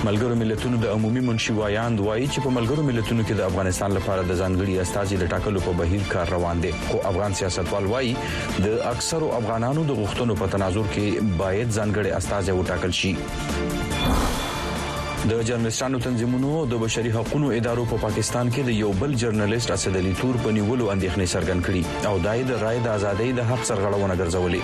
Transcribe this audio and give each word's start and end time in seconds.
ملګرو 0.05 0.39
ملتونو 0.45 0.81
د 0.85 0.93
عمومي 0.99 1.25
منشي 1.31 1.57
وایاند 1.59 2.05
وایي 2.07 2.29
چې 2.29 2.47
په 2.49 2.55
ملګرو 2.61 2.87
ملتونو 2.93 3.27
کې 3.29 3.43
د 3.43 3.51
افغانستان 3.51 3.99
لپاره 3.99 4.31
د 4.31 4.41
ځانګړي 4.45 4.87
استازي 4.87 5.21
د 5.27 5.35
ټاکلو 5.37 5.67
په 5.69 5.79
بهیر 5.85 6.07
کار 6.17 6.35
روان 6.39 6.65
دي 6.67 6.73
خو 6.89 7.03
افغان 7.15 7.39
سیاستوال 7.43 7.93
وایي 7.97 8.17
د 8.71 8.79
اکثرو 8.95 9.35
افغانانو 9.43 9.89
د 9.93 10.01
غوښتنو 10.03 10.41
په 10.45 10.55
تناظر 10.57 10.89
کې 10.97 11.37
باید 11.47 11.79
ځانګړي 11.79 12.19
استازي 12.23 12.61
وټاکل 12.61 13.01
شي 13.05 13.19
د 15.31 15.33
جرنالستانو 15.49 15.99
تنظیمونو 16.05 16.51
د 16.71 16.79
بشري 16.83 17.11
حقوقو 17.17 17.49
ادارو 17.57 17.83
په 17.91 17.99
پاکستان 18.05 18.49
کې 18.55 18.65
د 18.69 18.79
یو 18.79 18.91
بل 19.03 19.13
جرنالست 19.23 19.73
اسد 19.75 19.99
علي 20.01 20.15
تور 20.21 20.39
په 20.47 20.55
نیولو 20.57 20.89
اندېښنې 20.95 21.27
څرګند 21.35 21.67
کړي 21.67 21.83
او 22.11 22.15
دای 22.25 22.41
د 22.49 22.51
رائے 22.63 22.81
د 22.87 22.89
ازادۍ 23.01 23.31
د 23.37 23.41
حق 23.51 23.63
سرغړونه 23.69 24.15
ګرځولې 24.23 24.63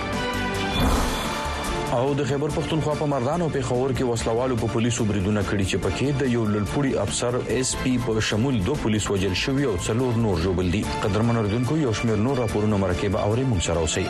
او 2.01 2.07
د 2.17 2.21
خیبر 2.33 2.55
پښتونخوا 2.57 2.95
په 3.03 3.07
مردان 3.13 3.39
او 3.45 3.49
پیښور 3.55 3.91
کې 3.99 4.03
وسلوالو 4.11 4.55
په 4.65 4.71
پولیسو 4.75 5.07
بریدونه 5.13 5.41
کړي 5.51 5.65
چې 5.75 5.83
پکې 5.85 6.07
د 6.23 6.25
یو 6.35 6.43
لړپوړي 6.49 6.93
افسر 7.05 7.33
اس 7.59 7.69
پی 7.85 7.93
په 8.09 8.25
شمول 8.31 8.59
دوه 8.65 8.77
پولیس 8.83 9.05
وژل 9.13 9.35
شوی 9.45 9.65
او 9.71 9.75
څلور 9.87 10.11
نور 10.27 10.35
ژوبل 10.47 10.67
دي 10.77 10.83
قدرمن 11.07 11.41
اردوونکو 11.43 11.73
یو 11.85 11.93
شمېر 12.01 12.19
نور 12.27 12.35
راپورونه 12.45 12.75
مرکب 12.85 13.11
اوري 13.25 13.45
مونږ 13.53 13.61
سره 13.71 13.79
اوسئ 13.87 14.07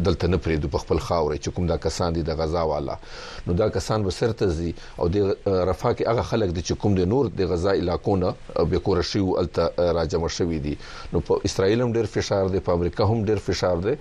دلته 0.09 0.33
نه 0.35 0.43
پریدو 0.49 0.73
په 0.77 0.87
خپل 0.87 1.03
خاورې 1.07 1.45
چې 1.45 1.57
کوم 1.57 1.71
دا 1.73 1.79
کسان 1.89 2.19
دي 2.19 2.27
د 2.31 2.41
غزا 2.43 2.65
والا 2.73 2.99
نو 3.47 3.59
دا 3.63 3.69
کسان 3.79 4.09
به 4.09 4.19
سرته 4.21 4.51
زی 4.61 4.71
او 4.99 5.11
د 5.17 5.31
رفا 5.31 5.93
کې 5.99 6.13
هغه 6.13 6.29
خلک 6.33 6.55
دي 6.55 6.61
چې 6.69 6.85
کوم 6.85 6.99
د 7.03 7.11
نور 7.15 7.33
د 7.43 7.53
غزا 7.55 7.77
علاقو 7.85 8.17
نه 8.27 8.35
به 8.75 8.85
کور 8.91 9.05
شي 9.13 9.25
او 9.27 9.37
الته 9.45 9.89
راجم 10.01 10.29
شوی 10.39 10.59
دي 10.69 10.75
نو 11.15 11.21
په 11.33 11.49
اسرائیل 11.51 11.83
هم 11.87 11.97
ډیر 12.01 12.09
فشار 12.17 12.53
دی 12.57 12.61
په 12.71 12.79
امریکا 12.79 13.07
هم 13.13 13.27
ډیر 13.31 13.39
فشار 13.47 13.77
دی 13.85 13.93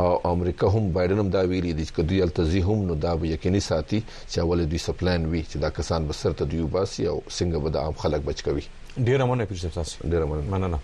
او 0.00 0.06
امریکا 0.32 0.70
هم 0.70 0.92
بایدن 0.92 1.18
هم 1.22 1.28
دا 1.36 1.42
ویلي 1.52 1.72
دي 1.78 1.84
چې 1.88 2.00
دوی 2.08 2.20
التزی 2.26 2.60
هم 2.68 2.80
نو 2.88 2.94
دا 3.04 3.12
به 3.20 3.26
یقیني 3.34 3.60
ساتي 3.70 4.00
چې 4.30 4.36
اول 4.44 4.60
دوی 4.70 4.80
سپلان 4.88 5.20
وي 5.32 5.42
چې 5.50 5.56
دا 5.64 5.70
کسان 5.80 6.00
بسرته 6.10 6.42
دیو 6.50 6.66
باسي 6.74 7.04
او 7.12 7.18
څنګه 7.38 7.58
به 7.62 7.68
د 7.70 7.76
عام 7.82 7.94
خلک 8.04 8.20
بچ 8.30 8.38
کوي 8.46 8.64
ډیر 9.06 9.20
مننه 9.28 9.44
پیښه 9.50 9.68
تاسو 9.80 9.96
ډیر 10.12 10.22
مننه 10.30 10.50
مننه 10.56 10.78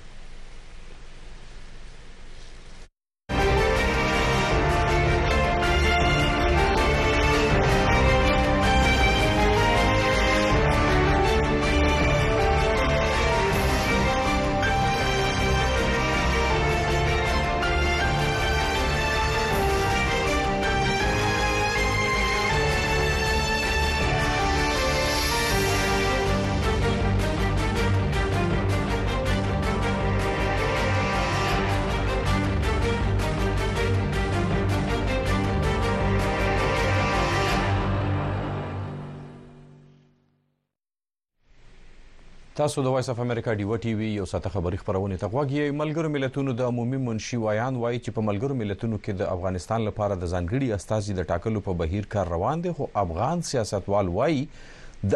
تاسو 42.59 42.83
د 42.85 42.93
وایس 42.93 43.09
اف 43.13 43.19
امریکا 43.23 43.53
ډیو 43.61 43.77
ټي 43.85 43.91
وی 43.97 44.07
یو 44.19 44.23
ساته 44.29 44.51
خبری 44.53 44.79
خبرونه 44.83 45.17
تقواږي 45.23 45.73
ملګرو 45.81 46.13
ملتونو 46.13 46.53
د 46.61 46.69
عمومي 46.71 47.01
منشي 47.09 47.39
وایان 47.41 47.81
وایي 47.83 47.99
چې 48.05 48.15
په 48.19 48.23
ملګرو 48.29 48.55
ملتونو 48.61 48.99
کې 49.03 49.19
د 49.19 49.27
افغانستان 49.33 49.85
لپاره 49.89 50.17
د 50.23 50.31
ځانګړي 50.31 50.71
استازي 50.81 51.17
د 51.19 51.27
ټاکلو 51.33 51.63
په 51.67 51.77
بهیر 51.83 52.09
کار 52.15 52.31
روان 52.35 52.63
دي 52.67 52.73
خو 52.79 52.87
افغان 53.03 53.43
سیاستوال 53.49 54.13
وایي 54.15 54.39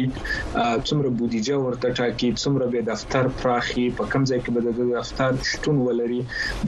څومره 0.88 1.08
بودیجه 1.20 1.56
ورته 1.64 1.88
ټاکي 2.00 2.30
څومره 2.42 2.66
به 2.74 2.80
دفتر 2.90 3.30
پراخي 3.44 3.86
په 4.02 4.10
کوم 4.16 4.22
ځای 4.30 4.38
کې 4.42 4.50
به 4.58 4.76
د 4.80 4.92
دفتر 4.98 5.38
شتون 5.52 5.78
ولري 5.86 6.20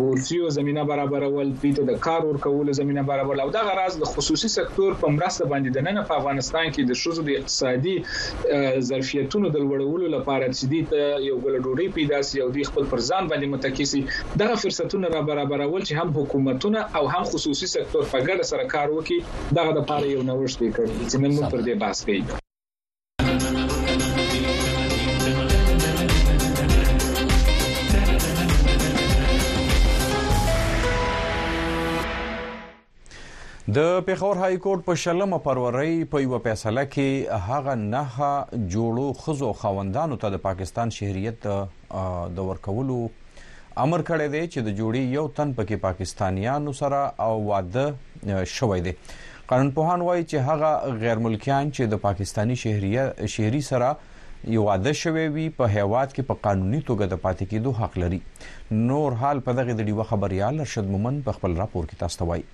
بورسیو 0.01 0.49
زمينه 0.59 0.85
برابرول 0.91 1.53
دي 1.65 1.73
ته 1.79 1.87
د 1.91 1.99
کار 2.07 2.27
ورکول 2.31 2.73
زمينه 2.81 3.03
برابرول 3.11 3.41
او 3.45 3.51
دا 3.57 3.63
غرض 3.69 3.99
د 4.05 4.11
خصوصي 4.15 4.51
سکتور 4.57 4.97
په 5.05 5.13
مرسته 5.19 5.49
باندې 5.53 5.79
د 5.79 5.87
نن 5.89 6.03
په 6.11 6.19
افغانستان 6.23 6.67
کې 6.69 6.91
د 6.91 7.01
شوزو 7.03 7.25
د 7.29 7.41
اقتصادي 7.41 7.97
ظرفیتونو 8.91 9.53
د 9.57 9.67
لوړولو 9.69 10.13
لپاره 10.17 10.51
چې 10.57 10.73
دي 10.75 10.83
ته 10.93 11.23
یو 11.27 11.39
ګل 11.47 11.61
ډوډۍ 11.67 11.89
پیدا 11.99 12.23
سي 12.31 12.45
او 12.47 12.51
د 12.59 12.71
خپل 12.73 12.91
پر 12.95 13.05
ځان 13.11 13.33
باندې 13.33 13.53
متکی 13.57 13.87
سي 13.95 14.05
دغه 14.45 14.61
فرصتونه 14.67 15.13
را 15.17 15.23
برابرول 15.33 15.83
چې 15.83 16.03
هم 16.03 16.15
حکومتونه 16.21 16.87
او 17.01 17.05
هم 17.17 17.25
خصوصي 17.33 17.73
سکتور 17.77 18.07
په 18.15 18.25
ګډه 18.29 18.53
سره 18.53 18.71
کار 18.77 18.97
وکړي 18.97 19.49
دغه 19.61 19.79
د 19.79 19.81
لپاره 19.83 20.11
یو 20.15 20.23
نوښت 20.33 20.61
دی 20.61 20.71
کړی 20.77 21.11
چې 21.11 21.17
نن 21.23 21.35
موږ 21.37 21.53
پر 21.57 21.67
دې 21.67 21.83
بحث 21.85 22.05
کوي 22.11 22.42
د 33.77 33.81
پیښور 34.07 34.37
های 34.41 34.57
کورټ 34.63 34.83
په 34.87 34.95
شلمه 35.01 35.37
پروري 35.45 35.91
په 36.15 36.21
یو 36.23 36.39
فیصله 36.47 36.83
کې 36.93 37.43
هغه 37.51 37.73
نه 37.81 38.31
جوړو 38.75 39.05
خزو 39.19 39.51
خوندانو 39.61 40.17
ته 40.25 40.31
د 40.35 40.41
پاکستان 40.47 40.93
شهريت 40.97 41.45
د 42.39 42.43
ورکولو 42.49 42.97
امر 43.85 44.03
کړی 44.09 44.29
دی 44.33 44.41
چې 44.47 44.65
د 44.67 44.75
جوړي 44.81 45.15
یو 45.17 45.23
تن 45.39 45.53
پکې 45.61 45.81
پا 45.83 45.83
پاکستانیانو 45.93 46.73
سره 46.81 47.01
او 47.29 47.37
واده 47.49 48.43
شوی 48.57 48.79
دی 48.89 48.93
قانون 49.53 49.71
پوهان 49.79 50.05
وایي 50.09 50.25
چې 50.25 50.49
هغه 50.51 50.97
غیر 51.05 51.23
ملکیان 51.29 51.71
چې 51.77 51.93
د 51.95 52.03
پاکستانی 52.07 52.57
شهريت 52.65 53.25
شهري 53.37 53.61
سره 53.71 53.93
یو 54.57 54.65
واده 54.71 54.95
شوی 55.05 55.29
وي 55.39 55.45
په 55.63 55.69
هیواد 55.79 56.15
کې 56.17 56.31
په 56.33 56.43
قانوني 56.49 56.81
توګه 56.91 57.15
د 57.15 57.25
پاتې 57.29 57.45
کېدو 57.53 57.77
حق 57.81 57.99
لري 58.05 58.83
نور 58.93 59.21
حال 59.25 59.45
په 59.49 59.57
دغه 59.61 59.79
د 59.81 59.89
ډیوه 59.93 60.09
خبريال 60.13 60.61
ارشد 60.67 60.93
مومن 60.97 61.23
په 61.31 61.39
خپل 61.41 61.57
راپور 61.65 61.89
کې 61.93 62.03
تاسو 62.05 62.23
ته 62.25 62.33
وایي 62.35 62.49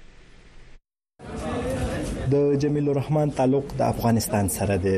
د 2.32 2.54
جمیل 2.62 2.88
الرحمن 2.88 3.30
تعلق 3.36 3.64
د 3.78 3.82
افغانستان 3.82 4.48
سره 4.54 4.74
دی 4.86 4.94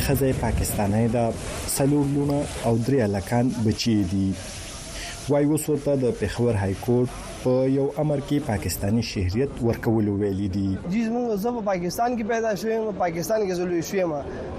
خزه 0.00 0.32
پاکستاني 0.40 1.00
دا 1.14 1.22
سلور 1.66 2.06
لونه 2.16 2.36
او 2.64 2.78
درې 2.78 3.06
لکان 3.16 3.50
بچی 3.66 3.94
دي 4.12 4.26
وای 5.30 5.44
وسوته 5.52 5.94
د 6.02 6.04
پېښور 6.20 6.54
های 6.62 6.74
کورټ 6.84 7.10
په 7.42 7.50
یو 7.70 7.82
امر 8.02 8.20
کې 8.28 8.46
پاکستانی 8.46 9.02
شهرت 9.08 9.58
ورکول 9.64 10.06
ویلي 10.20 10.46
دي 10.54 10.62
زموږ 10.70 11.34
زه 11.42 11.50
په 11.58 11.60
پاکستان 11.66 12.14
کې 12.16 12.30
پیدا 12.30 12.54
شوم 12.62 12.86
په 12.86 12.94
پاکستان 13.02 13.44
کې 13.44 13.58
زلوی 13.58 13.82
شوم 13.90 14.14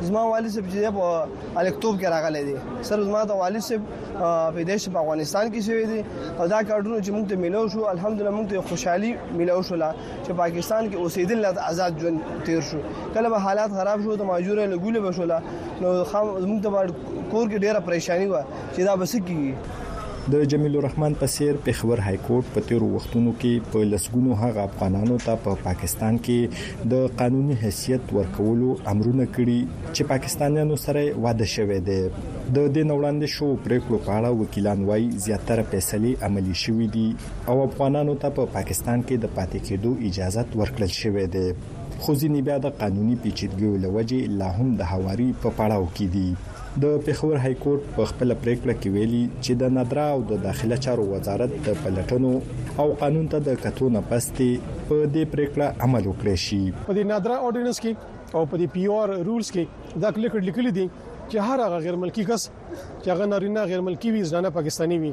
زما 0.10 0.22
والد 0.28 0.54
صاحب 0.54 0.70
چې 0.76 0.94
په 0.98 1.60
الکتوب 1.64 1.98
کې 2.02 2.14
راغلي 2.14 2.44
دي 2.50 2.86
سر 2.90 3.04
زما 3.08 3.24
د 3.32 3.42
والد 3.42 3.66
صاحب 3.66 3.90
په 4.20 4.64
دیش 4.70 4.86
په 4.94 5.02
افغانستان 5.02 5.52
کې 5.56 5.66
شوی 5.66 5.90
دي 5.90 6.30
او 6.38 6.48
دا 6.54 6.62
کارونه 6.72 7.02
چې 7.02 7.12
موږ 7.18 7.28
ته 7.34 7.42
ملو 7.44 7.66
شو 7.76 7.84
الحمدلله 7.96 8.32
موږ 8.38 8.48
ته 8.54 8.72
خوشحالي 8.72 9.12
ملو 9.42 9.60
شو 9.72 9.82
لا 9.84 9.92
چې 10.24 10.40
پاکستان 10.44 10.90
کې 10.92 10.96
اوسېدل 11.02 11.46
لا 11.48 11.68
آزاد 11.74 12.00
ژوند 12.06 12.32
تیر 12.46 12.62
شو 12.70 12.82
کله 13.14 13.30
به 13.36 13.44
حالات 13.50 13.76
خراب 13.82 14.04
شو 14.08 14.16
د 14.24 14.32
ماجور 14.32 14.64
له 14.64 14.80
ګولې 14.80 15.06
بشوله 15.10 15.84
نو 15.84 15.94
خام 16.16 16.34
موږ 16.40 16.66
ته 16.70 16.88
کور 17.04 17.54
کې 17.54 17.62
ډیره 17.70 17.86
پریشانی 17.92 18.32
و 18.34 18.40
چې 18.76 18.82
دا 18.92 18.96
بس 19.06 19.16
کیږي 19.20 19.88
د 20.34 20.44
جمیل 20.52 20.76
الرحمن 20.78 21.14
په 21.20 21.28
سیر 21.34 21.56
پېښور 21.66 21.98
های 22.06 22.18
کورټ 22.28 22.46
په 22.56 22.60
تیرو 22.70 22.88
وختونو 22.96 23.32
کې 23.44 23.64
په 23.74 23.84
لسګونو 23.92 24.36
هغه 24.42 24.62
افغانانو 24.70 25.16
ته 25.26 25.36
په 25.46 25.54
پاکستان 25.68 26.18
کې 26.26 26.90
د 26.94 27.14
قانوني 27.22 27.56
حیثیت 27.62 28.12
ورکولو 28.18 28.74
امرونه 28.94 29.26
کړي 29.36 29.60
چې 29.96 30.10
پاکستانیانو 30.12 30.76
سره 30.86 31.06
واده 31.28 31.46
شوه 31.56 31.80
دی 31.88 31.98
د 32.12 32.20
دې 32.76 32.84
نوړاندې 32.92 33.28
شو 33.36 33.50
پریکړو 33.64 34.02
په 34.10 34.18
اړه 34.18 34.38
وکیلان 34.42 34.84
وایي 34.92 35.10
زیاتره 35.28 35.66
فیصله 35.72 36.30
عملی 36.30 36.56
شوې 36.64 36.88
دي 36.98 37.08
او 37.54 37.58
افغانانو 37.70 38.18
ته 38.26 38.36
په 38.42 38.52
پاکستان 38.60 39.08
کې 39.08 39.24
د 39.24 39.36
پاتې 39.40 39.70
کېدو 39.70 40.12
اجازه 40.12 40.46
ورکړل 40.62 40.94
شوې 41.02 41.26
ده 41.38 41.48
خو 42.04 42.14
ځینې 42.20 42.46
بیا 42.52 42.58
د 42.66 42.78
قانوني 42.84 43.16
پیچیدګیو 43.24 43.82
لوجې 43.88 44.40
لا 44.44 44.52
هم 44.60 44.76
د 44.84 44.92
هواري 44.94 45.30
په 45.42 45.58
پړاو 45.62 45.92
کې 45.98 46.08
دي 46.18 46.49
د 46.84 46.86
پیښور 47.06 47.36
های 47.44 47.56
کورټ 47.64 47.86
په 47.96 48.04
خپل 48.10 48.34
پریکړه 48.42 48.74
کې 48.80 48.90
ویلي 48.96 49.22
چې 49.42 49.54
د 49.62 49.72
نادرا 49.78 50.04
او 50.16 50.22
د 50.32 50.42
داخله 50.48 50.76
چارو 50.86 51.06
وزارت 51.12 51.56
د 51.68 51.78
پلټنو 51.86 52.34
او 52.82 52.86
قانون 53.04 53.28
ته 53.34 53.40
د 53.48 53.58
کتو 53.64 53.90
نه 53.96 54.02
پستې 54.10 54.78
په 54.90 55.08
دې 55.16 55.24
پریکړه 55.34 55.86
عمل 55.86 56.04
وکړي 56.10 56.36
شي 56.46 56.60
په 56.86 56.94
دې 56.98 57.04
نادرا 57.14 57.38
اورډیننس 57.42 57.80
کې 57.86 58.36
او 58.36 58.44
په 58.52 58.56
دې 58.60 58.68
پی 58.74 58.84
او 58.88 59.00
آر 59.06 59.16
رولز 59.30 59.50
کې 59.56 59.98
دا 60.06 60.12
لیکل 60.26 60.46
لیکل 60.50 60.72
دي 60.80 60.86
چې 61.32 61.50
هر 61.50 61.66
هغه 61.66 61.80
غیر 61.88 61.98
ملکی 62.04 62.26
کس 62.30 62.46
چې 62.52 63.14
هغه 63.14 63.30
نارینه 63.34 63.66
غیر 63.74 63.82
ملکی 63.90 64.12
وي 64.12 64.24
ځنه 64.34 64.56
پاکستانی 64.60 65.00
وي 65.06 65.12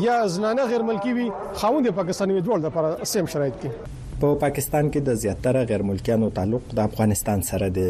یا 0.07 0.17
زنانه 0.37 0.67
غیر 0.73 0.85
ملکی 0.91 1.15
وي 1.21 1.29
خاوند 1.63 1.93
پاکستاني 2.01 2.37
وي 2.39 2.43
دوړ 2.51 2.67
د 2.67 2.71
لپاره 2.71 3.05
سیم 3.15 3.31
شرایط 3.37 3.61
کې 3.63 3.99
په 4.15 4.23
پا 4.27 4.35
پاکستان 4.47 4.91
کې 4.95 5.09
د 5.11 5.21
زیاتره 5.27 5.65
غیر 5.75 5.85
ملکیانو 5.93 6.31
تعلق 6.41 6.69
د 6.81 6.83
افغانستان 6.91 7.45
سره 7.53 7.69
دی 7.81 7.89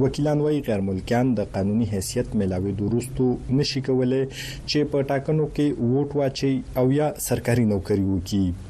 وکیلان 0.00 0.40
وایي 0.46 0.58
غیر 0.66 0.82
ملکیان 0.88 1.30
د 1.40 1.52
قانوني 1.54 1.86
حیثیت 1.92 2.34
ملاوي 2.42 2.72
دروستو 2.82 3.28
نشي 3.60 3.80
کولای 3.90 4.22
چې 4.32 4.90
په 4.94 5.08
ټاکنو 5.12 5.46
کې 5.58 5.94
ووټ 5.94 6.20
واچي 6.22 6.52
او 6.82 6.84
یا 6.98 7.08
سرکاري 7.28 7.64
نوکری 7.72 8.04
وکړي 8.10 8.68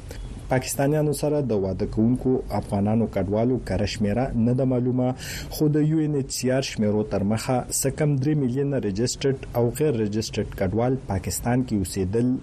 پاکستانیانو 0.51 1.11
سره 1.19 1.37
د 1.49 1.59
واده 1.63 1.85
کوونکو 1.95 2.31
افغانانو 2.59 3.05
کډوالو 3.17 3.59
کره 3.67 3.85
شمیره 3.91 4.23
نه 4.45 4.55
د 4.61 4.65
معلومه 4.71 5.11
خو 5.57 5.67
د 5.75 5.85
یو 5.91 5.99
ان 6.05 6.15
ایچ 6.21 6.33
سی 6.37 6.49
آر 6.55 6.67
شمیرو 6.69 7.03
تر 7.13 7.23
مخه 7.29 7.75
سکم 7.81 8.15
3 8.25 8.33
میلیون 8.41 8.73
ريجستره 8.85 9.61
او 9.61 9.63
غیر 9.79 9.99
ريجستره 10.01 10.47
کډوال 10.59 10.97
پاکستان 11.13 11.63
کې 11.69 11.77
اوسېدل 11.77 12.33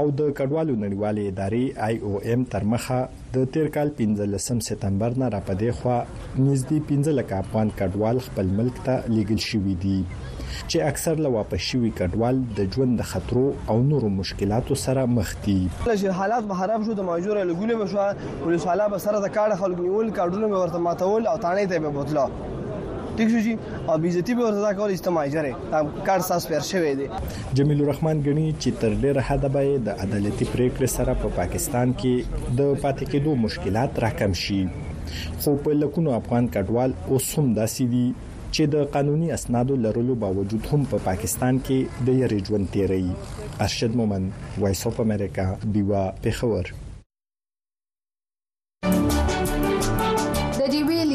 او 0.00 0.04
د 0.18 0.28
کډوالو 0.38 0.76
نړیوالې 0.84 1.32
ادارې 1.34 1.88
آی 1.88 1.96
او 2.08 2.12
ایم 2.28 2.44
تر 2.56 2.68
مخه 2.74 3.00
د 3.38 3.48
تیر 3.56 3.72
کال 3.78 3.94
15 4.02 4.44
سپتمبر 4.68 5.18
نه 5.24 5.32
راپدې 5.38 5.80
خو 5.80 5.96
نږدې 6.20 6.84
15 6.92 7.18
لک 7.22 7.34
افغان 7.40 7.74
کډوال 7.82 8.22
خپل 8.30 8.54
ملک 8.62 8.84
ته 8.90 9.00
لیګل 9.16 9.44
شوې 9.48 9.80
دي 9.86 10.23
چې 10.54 10.86
اکثر 10.88 11.22
له 11.26 11.32
واپس 11.36 11.64
شوی 11.68 11.90
کډوال 12.00 12.40
د 12.58 12.70
ژوند 12.76 12.98
د 13.00 13.08
خطرو 13.12 13.44
او 13.72 13.76
نورو 13.90 14.10
مشکلاتو 14.18 14.78
سره 14.86 15.06
مخ 15.18 15.32
دي 15.46 15.58
چې 15.74 16.18
حالات 16.22 16.50
به 16.52 16.60
خراب 16.62 16.86
شو 16.88 16.98
د 17.02 17.08
ماجور 17.12 17.40
لګونه 17.50 17.80
به 17.82 17.92
شو 17.94 18.32
پولیس 18.44 18.66
والا 18.72 18.88
به 18.96 19.04
سره 19.06 19.22
د 19.26 19.32
کار 19.38 19.56
خلک 19.62 19.80
نیول 19.88 20.10
کارډونه 20.18 20.52
به 20.54 20.64
ورته 20.64 20.84
ماتول 20.88 21.30
او 21.32 21.36
تانه 21.46 21.70
ته 21.74 21.84
به 21.86 21.94
بوتلو 21.98 22.26
ټیک 23.18 23.28
شو 23.32 23.42
چې 23.46 23.90
ابيزتي 23.96 24.34
به 24.40 24.48
ورته 24.48 24.72
کول 24.80 24.94
اجتماعي 24.96 25.34
جره 25.36 25.82
کار 26.10 26.24
ساس 26.28 26.46
پر 26.52 26.64
شوی 26.70 26.94
دی 27.00 27.06
جمیل 27.60 27.82
الرحمن 27.84 28.22
غنی 28.28 28.46
چې 28.60 28.82
تر 28.84 28.96
ډیره 29.04 29.26
حد 29.30 29.48
به 29.58 29.76
د 29.90 30.00
عدالتي 30.06 30.50
پریکړې 30.52 30.92
سره 30.96 31.18
په 31.22 31.36
پا 31.36 31.40
پاکستان 31.40 31.94
کې 32.02 32.58
د 32.60 32.74
پاتې 32.84 33.14
کېدو 33.14 33.38
مشکلات 33.46 34.02
راکم 34.06 34.36
شي 34.44 34.60
خو 35.44 35.56
په 35.64 35.80
لکونو 35.84 36.14
افغان 36.18 36.46
کډوال 36.56 36.98
اوس 37.14 37.32
هم 37.40 37.50
داسې 37.56 37.92
دي 37.96 38.06
چې 38.54 38.62
د 38.74 38.76
قانوني 38.94 39.28
اسنادو 39.38 39.74
لرلو 39.84 40.14
باوجود 40.24 40.62
هم 40.70 40.82
په 40.92 40.96
پا 41.00 41.04
پاکستان 41.08 41.54
کې 41.66 41.78
د 42.06 42.22
یری 42.22 42.40
ژوند 42.48 42.66
تیري 42.76 43.02
ارشد 43.66 43.92
مومن 44.02 44.24
وایس 44.62 44.82
اف 44.92 44.96
امریکا 45.06 45.46
دیوا 45.74 46.04
پیښور 46.24 46.64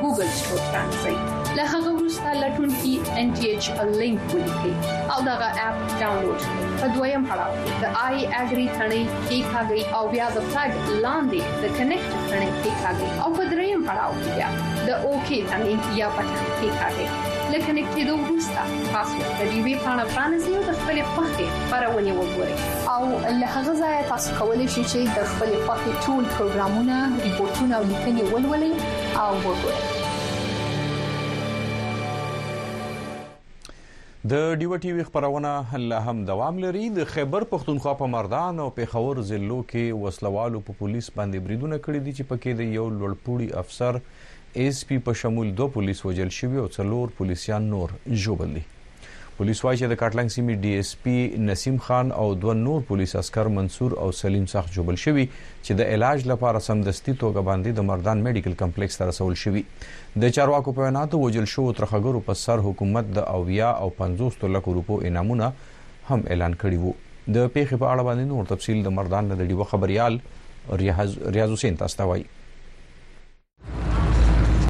ګوګل 0.00 0.28
سټور 0.38 0.62
ته 0.72 0.82
ځئ 1.02 1.16
له 1.58 1.64
هغه 1.72 1.88
وروسته 1.98 2.28
لټون 2.42 2.70
کې 2.80 2.94
ان 3.20 3.26
ټي 3.36 3.44
ایچ 3.52 3.66
ا 3.82 3.84
لینک 3.98 4.22
ولیکئ 4.34 4.72
او 5.14 5.18
دا 5.28 5.34
غا 5.42 5.48
اپ 5.66 5.76
ډاونلوډ 6.00 6.40
په 6.80 6.86
دویم 6.94 7.22
پړاو 7.30 7.52
د 7.82 7.84
آی 8.08 8.16
اګری 8.42 8.66
ثنې 8.78 9.02
کې 9.26 9.38
ښاګي 9.50 9.82
او 9.98 10.02
بیا 10.14 10.26
د 10.36 10.48
فلګ 10.52 10.74
لاندې 11.04 11.40
د 11.62 11.76
کنیکټ 11.78 12.12
ثنې 12.30 12.48
کې 12.60 12.70
ښاګي 12.82 13.08
او 13.22 13.28
په 13.36 13.42
دریم 13.52 13.80
پړاو 13.88 14.12
کې 14.22 14.30
بیا 14.38 14.48
د 14.88 14.90
اوکی 15.06 15.38
ثنې 15.50 15.74
یا 16.00 16.08
پټه 16.16 16.44
کې 16.58 16.68
ښاګي 16.80 17.06
لکه 17.54 17.70
نکته 17.78 18.04
دوه 18.08 18.20
وروسته 18.24 18.90
تاسو 18.96 19.16
د 19.38 19.42
دې 19.52 19.60
وی 19.64 19.74
پاڼه 19.84 20.04
پرانیزئ 20.14 20.52
او 20.58 20.62
د 20.70 20.80
خپل 20.82 20.98
پخې 21.16 21.44
پرونی 21.70 22.12
وګورئ 22.18 22.54
او 22.96 23.00
له 23.40 23.46
هغه 23.56 23.72
ځایه 23.82 24.02
تاسو 24.12 24.28
کولی 24.42 24.68
شئ 24.74 24.84
چې 24.92 25.00
د 25.18 25.32
خپل 25.34 25.50
پخې 25.68 26.04
ټول 26.06 26.22
پروګرامونه 26.36 27.24
ریپورتونه 27.28 27.74
او 27.80 27.84
لیکنې 27.90 28.32
ولولئ 28.34 28.74
او 29.22 29.32
وګورئ 29.44 29.82
د 34.32 34.42
ډیو 34.60 34.76
ټي 34.84 34.92
وی 34.96 35.04
خبرونه 35.08 35.78
لا 35.92 36.00
هم 36.08 36.16
دوام 36.30 36.58
لري 36.64 36.84
د 36.98 37.08
خیبر 37.14 37.46
پختونخوا 37.54 37.94
په 38.02 38.08
مردان 38.14 38.62
او 38.66 38.68
پیښور 38.78 39.20
ضلعو 39.32 39.58
کې 39.72 40.02
وسلوالو 40.04 40.62
په 40.68 40.78
پولیس 40.82 41.10
باندې 41.18 41.46
بریدونه 41.46 41.80
کړې 41.86 42.00
دي 42.06 42.16
چې 42.18 42.30
پکې 42.32 42.60
د 42.60 42.76
یو 42.80 42.86
لړپوړي 42.90 43.58
افسر 43.62 44.00
ایس 44.64 44.84
پی 44.90 45.00
په 45.10 45.18
شمول 45.24 45.54
دوه 45.60 45.74
پولیس 45.80 46.04
وجل 46.10 46.34
شوی 46.40 46.62
او 46.64 46.68
څلور 46.78 47.14
پولیسيان 47.20 47.70
نور 47.74 47.94
جوړبندي 48.12 48.68
پولیس 49.36 49.60
وايي 49.64 49.78
چې 49.78 49.88
د 49.92 49.96
کاټلنګ 50.00 50.32
سیمې 50.32 50.56
ډي 50.64 50.72
اس 50.80 50.88
پي 51.04 51.14
نسیم 51.44 51.78
خان 51.84 52.10
او 52.24 52.26
دوه 52.42 52.52
نور 52.58 52.82
پولیس 52.90 53.14
عسكر 53.20 53.48
منصور 53.54 53.94
او 54.02 54.10
سلیم 54.18 54.44
صح 54.52 54.68
جوبل 54.76 54.98
شوی 55.04 55.24
چې 55.38 55.78
د 55.80 55.88
علاج 55.94 56.22
لپاره 56.32 56.60
سمدستي 56.66 57.14
توګه 57.22 57.44
باندې 57.48 57.72
د 57.78 57.88
مردان 57.88 58.22
میډیکل 58.26 58.54
کمپلیکس 58.60 58.98
ته 59.00 59.08
رسول 59.10 59.34
شوی 59.42 59.62
د 60.26 60.34
چارواکو 60.36 60.76
په 60.76 60.84
وینا 60.86 61.02
ته 61.16 61.22
وجل 61.24 61.48
شو 61.54 61.64
تر 61.80 61.88
خګرو 61.94 62.22
په 62.30 62.40
سر 62.44 62.62
حکومت 62.68 63.10
د 63.18 63.26
اویا 63.40 63.72
او 63.86 63.90
500 64.04 64.54
لکو 64.58 64.76
روپو 64.78 65.00
انعامونه 65.10 65.50
هم 66.12 66.34
اعلان 66.34 66.56
کړی 66.62 66.78
وو 66.84 67.34
د 67.38 67.50
پیښې 67.56 67.82
په 67.82 67.96
اړه 67.96 68.06
باندې 68.06 68.30
نور 68.34 68.48
تفصيل 68.54 68.86
د 68.88 68.96
مردان 69.00 69.32
له 69.34 69.50
ډیو 69.50 69.68
خبريال 69.74 70.22
ریاض 70.78 71.58
حسین 71.58 71.82
تاسو 71.84 72.02
ته 72.02 72.10
وایي 72.12 72.30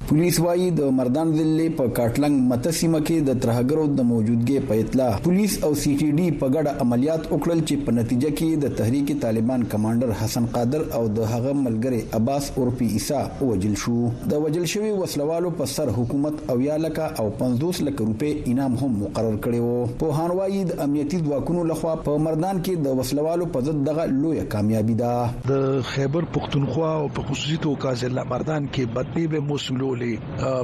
پولیس 0.08 0.38
وايي 0.44 0.64
د 0.78 0.88
مردان 0.96 1.30
ضلع 1.34 1.66
په 1.76 1.84
کاټلنګ 1.98 2.40
متسمه 2.48 2.98
کې 3.08 3.20
د 3.26 3.36
ترهګرو 3.44 3.84
د 4.00 4.04
موجودګۍ 4.08 4.64
په 4.70 4.80
اطلاع 4.82 5.06
پولیس 5.26 5.52
او 5.68 5.68
سی 5.82 5.92
ټي 6.00 6.08
ډي 6.18 6.26
په 6.42 6.48
ګډه 6.56 6.72
عملیات 6.84 7.22
وکړل 7.28 7.62
چې 7.68 7.84
په 7.86 7.94
نتیجه 7.98 8.32
کې 8.40 8.58
د 8.64 8.72
تحریک 8.80 9.12
طالبان 9.22 9.64
کمانډر 9.74 10.12
حسن 10.22 10.48
قادر 10.56 10.84
او 10.98 11.00
د 11.18 11.30
هغه 11.30 11.54
ملګری 11.60 12.00
عباس 12.18 12.48
اورپی 12.64 12.88
عیسا 12.98 13.20
وجل 13.50 13.78
شو 13.84 13.94
د 14.34 14.42
وجل 14.44 14.66
شوی 14.74 14.90
وسلوالو 14.98 15.54
په 15.62 15.70
سر 15.76 15.94
حکومت 16.00 16.44
او 16.56 16.58
یا 16.66 16.76
لکه 16.86 17.24
او 17.24 17.26
50 17.40 17.80
لک 17.88 18.04
روپې 18.08 18.52
انعام 18.54 18.76
هم 18.82 18.92
مقرر 19.06 19.40
کړی 19.48 19.64
وو 19.68 19.88
په 20.04 20.18
هانوایي 20.20 20.60
د 20.72 20.84
امنیتي 20.88 21.22
ځواکونو 21.30 21.64
لخوا 21.72 21.94
په 22.10 22.18
مردان 22.28 22.62
کې 22.66 22.84
د 22.90 23.00
وسلوالو 23.00 23.48
په 23.56 23.66
ضد 23.70 23.82
دغه 23.88 24.06
لوی 24.20 24.44
کامیابی 24.58 25.00
ده 25.02 25.16
د 25.54 25.66
خیبر 25.94 26.30
پختونخوا 26.38 26.92
او 27.00 27.10
په 27.18 27.32
خصوصي 27.32 27.58
توګه 27.66 28.06
ځل 28.06 28.24
مردان 28.36 28.70
کې 28.70 28.94
بدلی 29.00 29.26
به 29.36 29.48
موصولو 29.54 29.92
چولې 29.94 30.12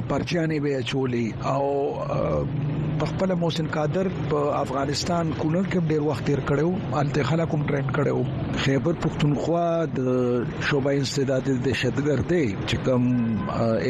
پرچانې 0.09 0.59
به 0.63 0.81
چولې 0.91 1.25
او 1.55 1.65
په 3.01 3.07
خپل 3.09 3.31
محسن 3.41 3.67
قادر 3.75 4.07
په 4.31 4.39
افغانستان 4.55 5.29
کونر 5.37 5.61
کې 5.71 5.79
ډیر 5.91 6.01
وخت 6.07 6.25
تیر 6.25 6.39
کړو 6.49 6.97
انته 6.99 7.23
خلک 7.29 7.53
هم 7.55 7.63
ټرین 7.69 7.87
کړو 7.95 8.57
خیبر 8.65 8.97
پختونخوا 9.05 9.63
د 9.93 10.59
شوبه 10.71 10.93
استعداد 11.05 11.47
د 11.67 11.77
شتګر 11.79 12.21
دی 12.31 12.41
چې 12.65 12.83
کوم 12.89 13.07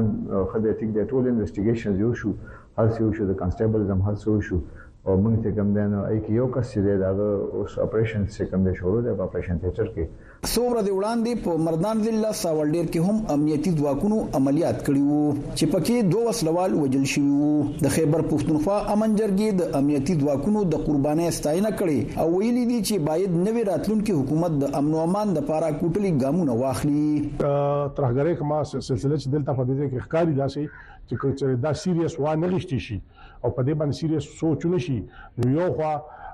خدای 0.51 0.73
ټیک 0.79 0.89
دی 0.95 1.03
ټول 1.11 1.23
انویسټیګیشنز 1.31 1.95
یو 2.05 2.11
شو 2.19 2.29
هر 2.77 2.87
څه 2.93 2.97
یو 3.03 3.11
شو 3.17 3.23
د 3.31 3.33
کانسټیبلز 3.41 3.87
هم 3.93 4.01
هر 4.07 4.15
څه 4.21 4.27
شو 4.47 4.57
او 5.05 5.11
موږ 5.23 5.35
ته 5.43 5.49
کوم 5.57 5.69
دی 5.77 5.85
نو 5.93 5.99
ای 6.09 6.17
کې 6.25 6.31
یو 6.39 6.47
کس 6.55 6.67
دی 6.85 6.95
دا 7.03 7.09
اوس 7.57 7.73
اپریشن 7.85 8.21
څخه 8.33 8.45
کوم 8.51 8.61
دی 8.67 8.73
شروع 8.79 9.01
دی 9.05 9.11
په 9.19 9.23
اپریشن 9.27 9.55
تھیټر 9.63 9.87
کې 9.93 10.03
څومره 10.43 10.81
د 10.85 10.89
وړاندې 10.97 11.31
په 11.43 11.51
مردان 11.65 12.01
ضلع 12.05 12.31
ساولډیر 12.41 12.85
کې 12.93 12.99
هم 13.07 13.17
امنیتي 13.35 13.71
ځواکونو 13.79 14.17
عملیات 14.39 14.77
کړي 14.87 15.01
وو 15.05 15.35
چې 15.57 15.65
پکې 15.73 15.95
دوه 16.13 16.23
وسلوال 16.29 16.73
وجل 16.73 17.05
شوی 17.13 17.31
وو 17.39 17.53
د 17.85 17.87
خیبر 17.95 18.21
پښتونخوا 18.31 18.77
امن 18.93 19.15
جرګې 19.21 19.49
د 19.59 19.77
امنیتي 19.79 20.15
ځواکونو 20.23 20.59
د 20.73 20.83
قربانۍ 20.85 21.29
ستاینه 21.39 21.71
کړې 21.79 22.19
او 22.21 22.27
ویلي 22.37 22.65
دي 22.71 22.79
چې 22.87 23.03
باید 23.09 23.31
نوې 23.47 23.63
راتلونکي 23.71 24.17
حکومت 24.19 24.59
د 24.63 24.71
امن 24.79 24.91
او 24.99 25.03
امان 25.07 25.33
د 25.33 25.37
لپاره 25.41 25.71
کوټلي 25.79 26.11
ګامونه 26.23 26.57
واخلي 26.63 27.05
ترهګری 27.39 28.35
کما 28.41 28.57
سلسله 28.73 29.21
چې 29.21 29.27
دلته 29.37 29.51
په 29.59 29.63
دې 29.69 29.85
کې 29.91 30.03
ښکاری 30.05 30.37
داسي 30.41 30.67
چې 31.07 31.61
دا 31.67 31.71
سیریس 31.85 32.19
وانه 32.19 32.47
لښتي 32.55 32.79
شي 32.87 32.99
او 33.43 33.49
په 33.55 33.61
دې 33.63 33.73
باندې 33.79 33.97
سیریس 34.01 34.29
سوچونه 34.41 34.77
شي 34.87 34.97
نو 35.39 35.57
یو 35.59 35.71
خوا 35.79 35.93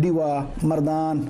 دیوا 0.07 0.31
مردان 0.73 1.27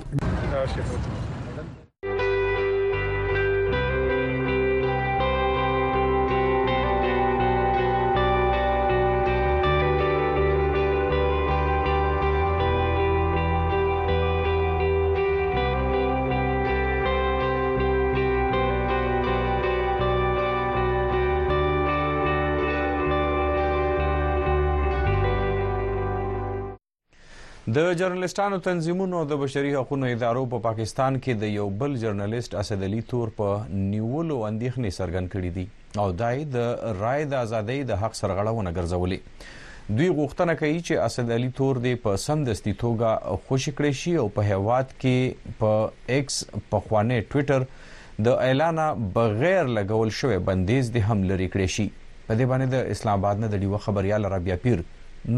د 27.77 27.81
جرنالستانو 27.99 28.57
تنظیمونو 28.65 29.17
د 29.29 29.37
بشري 29.39 29.71
حقوقو 29.73 30.05
ادارو 30.13 30.43
په 30.51 30.59
پا 30.61 30.67
پاکستان 30.67 31.17
کې 31.23 31.33
د 31.41 31.51
یو 31.55 31.65
بل 31.81 31.95
جرنالست 32.03 32.53
اسد 32.61 32.83
علي 32.87 32.99
تور 33.09 33.31
په 33.39 33.57
نیولو 33.73 34.37
اندېښنې 34.45 34.93
څرګند 34.99 35.33
کړې 35.33 35.51
دي 35.57 35.65
او 36.03 36.05
دای 36.21 36.39
د 36.53 36.55
دا 36.55 36.93
رائے 37.01 37.27
د 37.33 37.35
ازادۍ 37.47 37.83
د 37.89 37.99
حق 38.03 38.15
سرغړونه 38.21 38.71
ګرځولې 38.77 39.91
دوی 39.99 40.07
غوښتنه 40.21 40.55
کوي 40.61 40.77
چې 40.87 41.03
اسد 41.09 41.33
علي 41.37 41.51
تور 41.59 41.79
د 41.87 41.99
په 42.05 42.21
سمدستي 42.25 42.73
توګه 42.85 43.37
خوشی 43.49 43.73
کړی 43.81 43.99
شي 44.03 44.13
او 44.21 44.25
په 44.37 44.47
هیواد 44.51 44.95
کې 45.03 45.59
په 45.59 46.15
ایکس 46.17 46.37
په 46.73 46.83
خوانه 46.87 47.19
ټوئیټر 47.33 48.25
د 48.29 48.39
اعلان 48.47 48.81
بغیر 49.19 49.69
لګول 49.79 50.15
شوی 50.21 50.39
بندیز 50.51 50.89
د 50.97 51.05
هم 51.11 51.27
لري 51.33 51.49
کړی 51.57 51.75
شي 51.77 51.85
په 52.07 52.39
دې 52.39 52.49
باندې 52.53 52.73
د 52.77 52.97
اسلام 52.97 53.21
آباد 53.23 53.45
نه 53.45 53.51
د 53.55 53.65
ډیو 53.67 53.81
خبريال 53.89 54.27
رابیا 54.37 54.59
پیر 54.67 54.83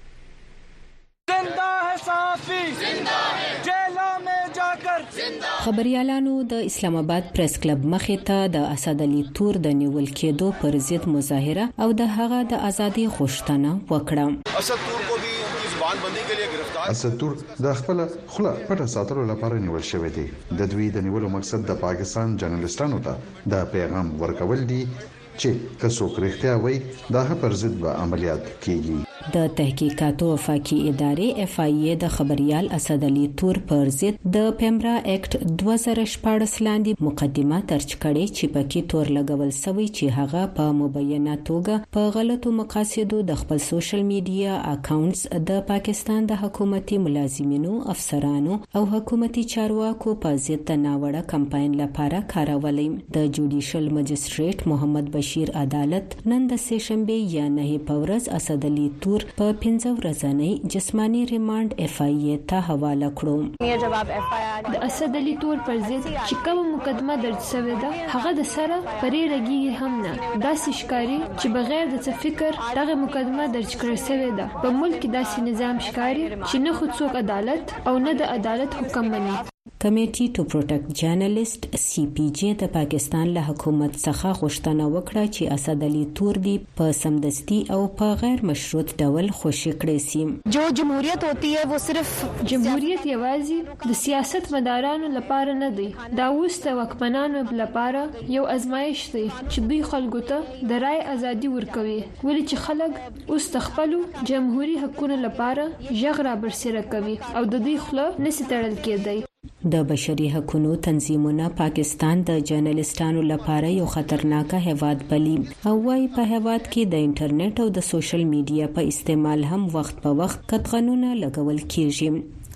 خبريالانو 5.61 6.35
د 6.51 6.61
اسلام 6.67 6.95
آباد 6.99 7.25
پریس 7.33 7.55
کلب 7.63 7.83
مخې 7.95 8.15
ته 8.29 8.45
د 8.53 8.63
اسد 8.75 9.03
علي 9.07 9.19
تور 9.39 9.57
د 9.67 9.75
نیول 9.81 10.07
کېدو 10.21 10.47
پر 10.61 10.77
ضد 10.87 11.09
مظاهره 11.15 11.67
او 11.87 11.89
د 11.99 12.09
هغه 12.21 12.39
د 12.53 12.63
ازادي 12.69 13.05
غوښتنه 13.17 13.73
وکړه 13.91 14.57
اسد 14.61 14.87
تور 14.93 15.05
کو 15.09 15.19
به 15.25 15.65
زبان 15.75 16.01
بندي 16.05 16.23
کې 16.29 16.55
گرفتار 16.55 16.95
اسد 16.95 17.19
تور 17.25 17.37
د 17.67 17.77
خپل 17.83 18.01
خله 18.37 18.55
پټه 18.71 18.89
ساتلو 18.95 19.27
لپاره 19.33 19.61
نیول 19.67 19.87
شوې 19.91 20.15
دي 20.17 20.27
د 20.63 20.73
دوی 20.77 20.89
د 20.97 21.07
نیولو 21.11 21.33
مقصد 21.37 21.69
د 21.73 21.81
پاکستان 21.85 22.37
جرنالستانو 22.45 23.03
ته 23.11 23.55
د 23.57 23.69
پیغام 23.77 24.15
ورکول 24.25 24.65
دي 24.73 24.81
چې 24.97 25.77
که 25.85 25.95
څوک 26.01 26.27
رښتیا 26.29 26.57
وایي 26.67 26.83
دا 27.19 27.27
پر 27.47 27.61
ضد 27.65 27.79
به 27.87 27.99
عملیات 28.07 28.53
کیږي 28.55 29.01
د 29.35 29.53
تحقیقاتو 29.59 30.27
افاقي 30.35 30.77
ادارې 30.91 31.29
اف 31.47 31.57
ای 31.65 31.75
ای 31.89 31.95
د 32.03 32.13
خبريال 32.17 32.69
اسد 32.77 33.05
علي 33.09 33.25
تور 33.41 33.59
پر 33.73 33.89
ضد 33.97 34.17
د 34.37 34.47
پیمرا 34.61 34.95
اکټ 35.01 35.59
2014 35.63 36.65
لاندې 36.67 37.05
مقدمه 37.09 37.59
ترچ 37.73 37.93
کړې 38.05 38.37
چې 38.37 38.51
پکې 38.55 38.83
تور 38.93 39.11
لګول 39.17 39.53
سوی 39.59 39.87
چې 39.97 40.17
هغه 40.19 40.45
په 40.59 40.69
مبینه 40.79 41.37
توګه 41.51 41.93
په 41.97 42.07
غلطو 42.17 42.53
مقاصدو 42.61 43.21
د 43.33 43.41
خپل 43.43 43.63
سوشل 43.67 44.03
میډیا 44.13 44.57
اکاونټس 44.73 45.45
د 45.53 45.61
پاکستان 45.73 46.31
د 46.33 46.41
حکومتي 46.45 47.01
ملازمینو 47.09 47.77
افسرانو 47.97 48.59
او 48.81 48.85
حکومتي 48.95 49.47
چارواکو 49.57 50.17
په 50.25 50.43
ضد 50.47 50.67
د 50.73 50.83
ناوړه 50.87 51.23
کمپاین 51.35 51.77
لپاره 51.83 52.23
کارولې 52.35 53.21
د 53.21 53.29
جوډیشل 53.39 53.91
مجستریټ 54.01 54.67
محمد 54.75 55.13
بشیر 55.21 55.55
عدالت 55.67 56.19
نن 56.27 56.51
د 56.55 56.65
سې 56.67 56.91
شنبه 56.91 57.39
یا 57.39 57.49
نه 57.61 57.71
پورز 57.93 58.29
اسد 58.41 58.69
علي 58.73 58.91
تور 59.03 59.10
منصور 59.11 59.23
په 59.39 59.47
15 59.63 59.95
ورځنۍ 60.01 60.51
جسمانی 60.75 61.21
ریماند 61.31 61.73
اف 61.85 61.97
ای 62.05 62.37
ته 62.53 62.59
حواله 62.67 63.09
کړو 63.21 63.75
جواب 63.83 64.11
اف 64.19 64.31
ای 64.39 64.43
آر 64.53 64.63
د 64.75 64.87
اسد 64.89 65.17
علي 65.21 65.35
تور 65.45 65.57
پر 65.67 65.77
ضد 65.89 66.07
چې 66.07 66.41
کوم 66.47 66.61
مقدمه 66.75 67.17
درج 67.25 67.41
شوې 67.49 67.85
ده 67.85 68.15
هغه 68.15 68.33
د 68.41 68.47
سره 68.55 68.79
پرې 69.03 69.23
رګي 69.35 69.61
هم 69.81 69.99
نه 70.07 70.15
داسې 70.23 70.81
ښکاری 70.81 71.21
چې 71.27 71.55
بغیر 71.59 71.91
د 71.95 72.01
څه 72.01 72.25
فکر 72.25 72.59
دغه 72.81 72.99
مقدمه 73.05 73.49
درج 73.59 73.77
کړل 73.85 74.01
شوې 74.09 74.31
ده 74.41 74.49
په 74.65 74.75
ملک 74.81 74.99
کې 75.03 75.15
داسې 75.21 75.47
نظام 75.51 75.85
ښکاری 75.89 76.27
چې 76.33 76.67
نه 76.67 76.73
خو 76.79 76.91
څوک 76.99 77.21
عدالت 77.27 77.75
او 77.89 77.97
نه 78.09 78.15
د 78.25 78.35
عدالت 78.41 78.83
حکم 78.83 79.15
مني 79.15 79.39
کمیټي 79.83 80.27
ټو 80.37 80.43
پروټیکټ 80.53 80.95
جرنالست 81.01 81.67
سی 81.83 82.03
پی 82.17 82.25
جی 82.41 82.49
د 82.63 82.71
پاکستان 82.75 83.31
له 83.37 83.45
حکومت 83.51 83.95
څخه 83.95 84.37
غوښتنه 84.41 84.89
وکړه 84.95 85.33
چې 85.35 85.55
اسد 85.57 85.85
علي 85.89 86.03
تور 86.21 86.41
دی 86.47 86.55
په 86.81 86.97
سمدستي 86.99 87.61
او 87.77 87.81
په 88.01 88.19
غیر 88.25 88.45
مشروط 88.51 88.93
ډول 89.03 89.27
خوشی 89.41 89.73
کړی 89.81 89.99
سي 90.09 90.23
جو 90.57 90.63
جمهوریت 90.81 91.25
ہوتی 91.27 91.53
ہے 91.57 91.63
وہ 91.73 91.79
صرف 91.85 92.11
جمهوریت 92.25 93.07
یوازې 93.11 93.91
د 93.93 93.99
سیاست 94.01 94.51
مدارانو 94.57 95.11
لپاره 95.17 95.55
نه 95.61 95.69
دی 95.79 95.87
دا 96.21 96.27
اوس 96.41 96.59
د 96.67 96.77
وکمنانو 96.81 97.45
لپاره 97.63 98.35
یو 98.37 98.45
ازمایش 98.57 99.05
دی 99.17 99.25
چې 99.31 99.71
دوی 99.71 99.81
خلکو 99.95 100.23
ته 100.33 100.67
د 100.75 100.85
رای 100.87 101.01
ازادي 101.15 101.53
ورکوي 101.57 101.97
ولی 101.97 102.45
چې 102.53 102.67
خلک 102.67 103.35
اوس 103.37 103.49
تخپل 103.57 103.97
جمهوریت 103.97 104.85
حقوقو 104.85 105.13
لپاره 105.27 105.97
ژغ 106.05 106.23
را 106.31 106.37
برسره 106.47 106.87
کوي 106.97 107.19
او 107.35 107.49
د 107.57 107.67
دوی 107.69 107.81
خله 107.89 108.25
نسی 108.29 108.49
تړل 108.53 108.81
کېدی 108.87 109.29
د 109.65 109.75
بشري 109.91 110.29
حقوقو 110.35 110.75
تنظیمونه 110.87 111.45
پاکستان 111.61 112.17
د 112.31 112.39
جرنالستانو 112.51 113.21
لپاره 113.33 113.69
یو 113.79 113.87
خطرناک 113.97 114.51
هواد 114.69 114.99
بلی 115.13 115.35
او 115.69 115.75
وايي 115.89 116.07
په 116.17 116.23
هواد 116.33 116.63
کې 116.73 116.83
د 116.87 116.95
انټرنیټ 117.07 117.55
او 117.67 117.69
د 117.79 117.87
سوشل 117.93 118.23
میډیا 118.33 118.67
په 118.79 118.93
استعمال 118.95 119.41
هم 119.55 119.63
وخت 119.79 119.97
په 120.05 120.11
وخت 120.21 120.39
کټغنونه 120.53 121.09
لګول 121.25 121.59
کیږي 121.75 122.09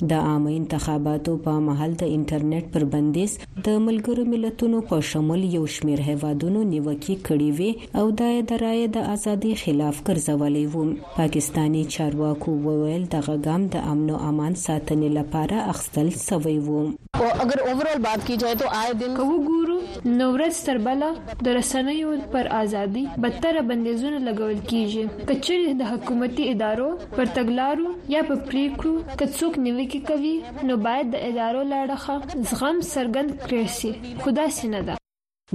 د 0.03 0.13
عامه 0.29 0.53
انتخاباتو 0.59 1.33
په 1.45 1.53
محل 1.67 1.93
د 2.01 2.09
انټرنیټ 2.15 2.65
پر 2.77 2.85
بندیز 2.93 3.35
د 3.41 3.67
ملګرو 3.87 4.25
ملتونو 4.31 4.79
په 4.89 4.99
شمول 5.11 5.43
یو 5.57 5.61
شمیر 5.75 6.01
هیوادونو 6.09 6.63
نیوکې 6.71 7.15
کړې 7.29 7.51
وي 7.59 8.01
او 8.01 8.09
د 8.21 8.33
ادارې 8.39 8.91
د 8.97 9.07
ازادي 9.15 9.53
خلاف 9.63 10.01
ګرځولې 10.09 10.73
و 10.73 11.15
پاکستانی 11.19 11.83
چارواکو 11.99 12.55
وویل 12.67 13.05
د 13.15 13.23
غګام 13.29 13.69
د 13.77 13.87
امن 13.93 14.11
او 14.17 14.25
امان 14.31 14.59
ساتنې 14.65 15.15
لپاره 15.21 15.63
اخستل 15.75 16.11
سوی 16.25 16.57
و 16.69 16.81
او 17.21 17.31
اگر 17.47 17.65
اوورال 17.73 18.03
بات 18.09 18.27
کی 18.27 18.37
جائے 18.45 18.55
تو 18.65 18.73
آئے 18.81 18.93
دن 19.05 19.17
کو 19.21 19.29
ګورو 19.37 19.79
نورز 20.17 20.61
تربلا 20.71 21.13
د 21.45 21.49
رسنیو 21.59 22.15
پر 22.33 22.49
ازادي 22.61 23.05
بدتر 23.27 23.61
بندیزونه 23.71 24.23
لګول 24.27 24.59
کیږي 24.59 25.31
کچره 25.33 25.79
د 25.83 25.93
حکومتي 25.95 26.51
ادارو 26.57 26.91
پر 27.17 27.33
تګلارو 27.41 27.97
یا 28.17 28.27
په 28.31 28.45
پریکړو 28.51 29.19
کڅوک 29.21 29.59
نیوي 29.67 29.84
اړیکې 29.85 30.07
کوي 30.11 30.35
نو 30.69 30.75
باید 30.87 31.07
د 31.11 31.17
ادارو 31.29 31.63
له 31.71 31.77
اړخه 31.85 32.15
زغم 32.51 32.77
څرګند 32.95 33.29
کړای 33.43 33.67
سي 33.79 33.91
خو 34.21 34.29
داسې 34.41 34.65
نه 34.75 34.81
ده 34.87 34.95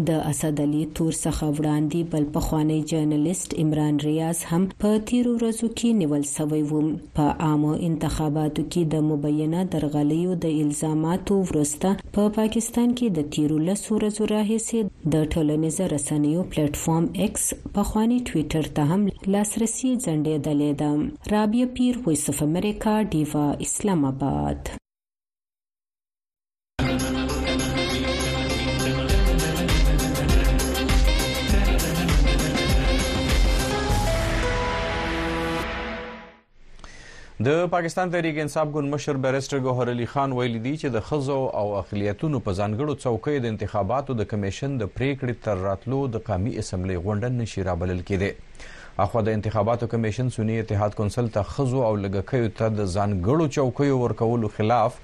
د 0.08 0.10
اسد 0.32 0.58
علي 0.66 0.80
تور 0.98 1.14
څخه 1.26 1.46
وړاندې 1.58 2.00
بل 2.14 2.24
پخوانی 2.36 2.76
جرنالست 2.90 3.50
عمران 3.62 3.96
ریاض 4.08 4.40
هم 4.50 4.64
په 4.82 4.90
تیر 5.12 5.26
ورځو 5.36 5.68
کې 5.78 5.90
نیول 6.02 6.24
شوی 6.36 6.62
و 6.72 6.82
په 7.20 7.26
عامو 7.48 7.72
انتخاباتو 7.88 8.62
کې 8.72 8.82
د 8.94 9.08
مبینه 9.10 9.62
درغلیو 9.76 10.32
د 10.44 10.54
الزاماتو 10.66 11.36
ورسته 11.52 11.90
په 12.02 12.06
پا 12.18 12.24
پاکستان 12.40 12.90
کې 12.98 13.08
د 13.18 13.28
تیر 13.36 13.52
لسو 13.70 13.90
ورځو 13.98 14.24
راهیسې 14.36 14.80
د 15.16 15.26
ټولنیز 15.34 15.78
رسنیو 15.96 16.42
پلیټ 16.52 16.74
فارم 16.84 17.06
ایکس 17.24 17.44
پخوانی 17.80 18.20
ټوئیټر 18.28 18.66
ته 18.76 18.84
هم 18.92 19.02
لاسرسي 19.38 19.92
ځنډېدلې 20.06 20.72
ده 20.84 20.92
رابیا 21.36 21.66
پیر 21.78 21.94
وایس 22.06 22.26
اف 22.34 22.38
امریکا 22.50 22.96
دیوا 23.16 23.48
اسلام 23.68 24.02
آباد 24.12 24.60
د 37.48 37.68
پاکستان 37.72 38.10
تحریک 38.14 38.38
انصاف 38.42 38.68
ګوند 38.76 38.94
مشر 38.94 39.18
بیرستر 39.26 39.60
ګوهر 39.66 39.90
علي 39.92 40.06
خان 40.14 40.32
ویلي 40.38 40.60
دی 40.64 40.72
چې 40.80 40.94
د 40.96 41.04
خزو 41.10 41.36
او 41.60 41.68
اقلیتونو 41.82 42.40
په 42.48 42.54
ځانګړو 42.58 42.96
څوکۍ 43.04 43.44
د 43.46 43.54
انتخاباتو 43.54 44.16
د 44.22 44.26
کمیشن 44.32 44.74
د 44.82 44.90
پریکړې 44.96 45.40
تر 45.46 45.62
راتلو 45.68 46.00
د 46.16 46.22
قومي 46.30 46.52
اسمبلی 46.64 46.98
غونډه 47.06 47.30
نشي 47.38 47.64
رابلل 47.70 48.02
کېده 48.10 49.06
اخو 49.06 49.22
د 49.30 49.38
انتخاباتو 49.40 49.90
کمیشن 49.94 50.32
سنی 50.38 50.58
اتحاد 50.64 50.98
کونسل 51.00 51.30
ته 51.38 51.54
خزو 51.54 51.86
او 51.92 51.94
لګکیو 52.08 52.52
ته 52.60 52.70
د 52.82 52.92
ځانګړو 52.96 53.56
څوکۍ 53.56 53.96
ورکولو 54.04 54.52
خلاف 54.58 55.00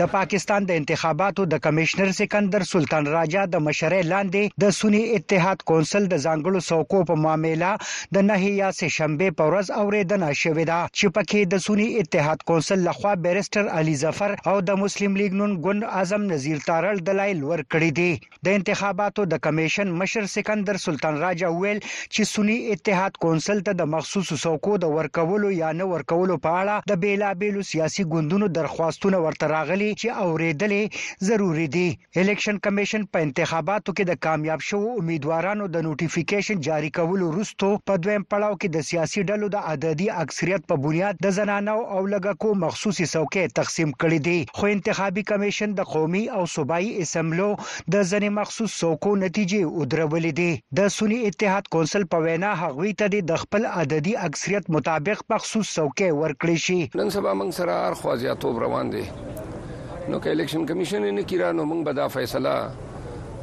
د 0.00 0.04
پاکستان 0.12 0.66
د 0.66 0.76
انتخاباتو 0.80 1.44
د 1.52 1.58
کمشنر 1.64 2.10
سکندر 2.18 2.62
سلطان 2.66 3.06
راجا 3.14 3.40
د 3.54 3.60
مشرۍ 3.64 3.98
لاندې 4.10 4.60
د 4.62 4.70
سنی 4.76 5.00
اتحاد 5.16 5.64
کونسل 5.70 6.06
د 6.12 6.20
ځانګړو 6.26 6.60
څوکو 6.68 7.00
په 7.10 7.16
معاملہ 7.24 7.72
د 8.16 8.24
نهي 8.28 8.52
یا 8.60 8.70
سه 8.76 8.88
شنبه 8.94 9.34
په 9.40 9.48
ورځ 9.50 9.72
اوریدنه 9.82 10.30
شوې 10.42 10.64
ده 10.70 10.78
چې 10.98 11.12
پکې 11.18 11.50
د 11.54 11.62
سنی 11.64 11.88
اتحاد 12.04 12.44
کونسل 12.52 12.84
لخوا 12.86 13.12
بیرستر 13.26 13.68
علي 13.82 13.96
ظفر 14.04 14.34
او 14.52 14.54
د 14.70 14.78
مسلم 14.84 15.18
لیگ 15.22 15.36
نون 15.42 15.58
ګوند 15.66 15.88
اعظم 15.98 16.24
نذیر 16.32 16.64
تارل 16.70 17.04
دلایل 17.10 17.44
ورکړي 17.50 17.90
دي 18.00 18.40
د 18.48 18.56
انتخاباتو 18.60 19.28
د 19.34 19.44
کمیشن 19.48 19.92
مشر 20.04 20.30
سکندر 20.36 20.80
سلطان 20.86 21.20
راجا 21.26 21.52
ویل 21.58 21.84
چې 21.90 22.30
سنی 22.32 22.58
اتحاد 22.78 23.20
کونسل 23.26 23.62
ته 23.68 23.76
د 23.84 23.92
مخصوص 23.98 24.32
څوکو 24.38 24.80
د 24.86 24.96
ورکولو 24.96 25.52
یا 25.58 25.76
نه 25.82 25.92
ورکولو 25.94 26.40
په 26.48 26.64
اړه 26.64 26.94
د 26.94 27.04
بیلابیلو 27.06 27.68
سیاسي 27.74 28.08
ګوندونو 28.16 28.52
درخواستونه 28.62 29.24
ورته 29.28 29.54
راغلي 29.56 29.89
ویلي 29.90 30.02
چې 30.02 30.10
اوریدلې 30.24 30.82
ضروری 31.28 31.66
دي 31.76 31.88
الیکشن 32.20 32.56
کمیشن 32.66 33.02
په 33.12 33.18
انتخاباتو 33.26 33.90
کې 33.96 34.04
د 34.10 34.18
کامیاب 34.26 34.60
شو 34.68 34.80
امیدوارانو 35.00 35.64
د 35.74 35.84
نوټیفیکیشن 35.86 36.56
جاری 36.68 36.90
کولو 36.98 37.24
وروسته 37.30 37.66
په 37.90 38.02
دویم 38.04 38.24
پړاو 38.32 38.54
کې 38.60 38.68
د 38.76 38.86
سیاسي 38.90 39.20
ډلو 39.30 39.46
د 39.54 39.58
عددي 39.72 40.08
اکثریت 40.24 40.62
په 40.72 40.82
بنیاد 40.86 41.14
د 41.26 41.34
زنانو 41.38 41.76
او 41.94 42.00
لګکو 42.14 42.50
مخصوصي 42.64 43.06
څوکۍ 43.14 43.44
تقسیم 43.60 43.90
کړې 44.00 44.18
دي 44.26 44.38
خو 44.60 44.64
انتخابي 44.76 45.22
کمیشن 45.32 45.68
د 45.80 45.90
قومي 45.94 46.24
او 46.38 46.42
صوبایي 46.56 46.90
اسمبلو 47.04 47.50
د 47.92 47.94
ځنې 48.10 48.30
مخصوص 48.40 48.72
څوکو 48.84 49.10
نتیجې 49.22 49.60
ودرولې 49.78 50.32
دي 50.42 50.52
د 50.82 50.92
سونی 50.98 51.18
اتحاد 51.30 51.64
کونسل 51.78 52.02
په 52.14 52.18
وینا 52.28 52.50
هغوی 52.64 52.92
ته 53.02 53.06
د 53.32 53.42
خپل 53.42 53.62
عددي 53.80 54.14
اکثریت 54.28 54.64
مطابق 54.78 55.18
مخصوص 55.34 55.66
څوکۍ 55.76 56.10
ورکړې 56.20 56.56
شي 56.66 56.80
نن 57.02 57.08
سبا 57.18 57.32
موږ 57.40 57.50
سره 57.62 57.72
ار 57.88 57.94
خوازیاتوب 58.02 58.54
روان 58.64 58.86
دي 58.96 59.04
نو 60.10 60.18
که 60.20 60.30
الیکشن 60.30 60.66
کمیشن 60.66 61.10
نه 61.14 61.22
کیرا 61.22 61.52
نو 61.52 61.64
موږ 61.64 61.84
به 61.84 61.92
دا 61.92 62.08
فیصله 62.08 62.54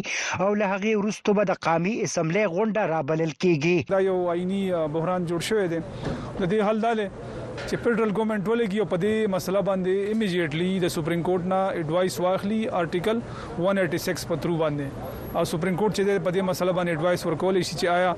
او 0.48 0.52
له 0.64 0.76
هغه 0.76 0.90
وروسته 1.00 1.30
به 1.40 1.44
د 1.52 1.62
قامي 1.70 1.94
اسمبلی 2.10 2.44
غونډه 2.58 2.84
رابلل 2.96 3.32
کیږي 3.42 3.76
دا 3.96 4.00
یو 4.10 4.18
آئینی 4.36 4.64
بحران 4.98 5.22
جوړ 5.30 5.42
شوی 5.50 5.66
دی 5.74 5.80
د 6.40 6.42
دې 6.50 6.60
حل 6.70 6.78
داله 6.86 7.06
چې 7.70 7.76
فدرل 7.84 8.12
ګورنمنت 8.18 8.46
ولګي 8.52 8.80
او 8.84 8.88
په 8.94 8.98
دې 9.04 9.14
مسله 9.36 9.60
باندې 9.70 9.94
ایمیډیټلی 10.10 10.68
د 10.84 10.92
سپریم 10.96 11.22
کورټ 11.28 11.44
نه 11.52 11.60
اډوایس 11.82 12.16
واخلي 12.24 12.60
آرټیکل 12.80 13.18
186 13.34 14.28
په 14.32 14.36
ترو 14.46 14.58
باندې 14.64 15.24
او 15.40 15.44
سپریم 15.54 15.78
کورټ 15.82 15.94
چې 15.98 16.24
په 16.26 16.30
دې 16.36 16.42
مسله 16.50 16.72
باندې 16.78 16.92
اډوایس 16.96 17.22
ورکول 17.30 17.56
شي 17.68 17.76
چې 17.80 17.88
آیا 18.00 18.12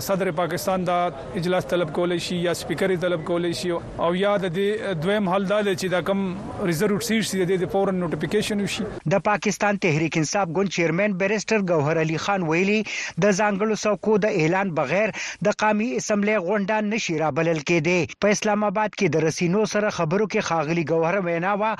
صدر 0.00 0.30
پاکستان 0.36 0.84
دا 0.86 0.96
اجلاس 1.36 1.66
طلب 1.68 1.92
کول 1.94 2.18
شي 2.18 2.36
یا 2.44 2.52
سپیکر 2.54 2.90
طلب 3.00 3.24
کول 3.24 3.52
شي 3.60 3.70
او 3.70 4.14
یا 4.16 4.36
د 4.42 4.56
دویم 5.02 5.28
حل 5.28 5.44
دا 5.50 5.58
چې 5.64 5.90
دا 5.92 6.00
کم 6.08 6.24
ریزرو 6.70 6.98
سیټ 7.08 7.28
سي 7.30 7.44
د 7.62 7.70
فورن 7.74 8.00
نوټیفیکیشن 8.04 8.62
وشي 8.64 8.86
د 9.14 9.22
پاکستان 9.28 9.78
تحریک 9.84 10.18
انصاف 10.22 10.48
ګوند 10.58 10.74
چیرمن 10.78 11.14
بیرستر 11.20 11.64
گوهر 11.70 12.00
علي 12.02 12.16
خان 12.24 12.46
ویلي 12.48 12.76
د 12.86 13.36
ځانګړو 13.40 13.84
څوکو 13.84 14.16
د 14.26 14.40
اعلان 14.42 14.72
بغیر 14.80 15.14
د 15.48 15.56
قامي 15.64 15.88
اسمبلی 16.00 16.36
غونډه 16.48 16.80
نشي 16.90 17.16
رابلل 17.24 17.62
کېده 17.70 18.20
په 18.26 18.36
اسلام 18.38 18.66
آباد 18.70 18.94
کې 18.98 19.14
د 19.18 19.24
رسینو 19.28 19.64
سره 19.74 19.94
خبرو 20.00 20.28
کې 20.34 20.50
خاغلي 20.50 20.86
گوهر 20.92 21.20
وینا 21.28 21.54
وا 21.64 21.72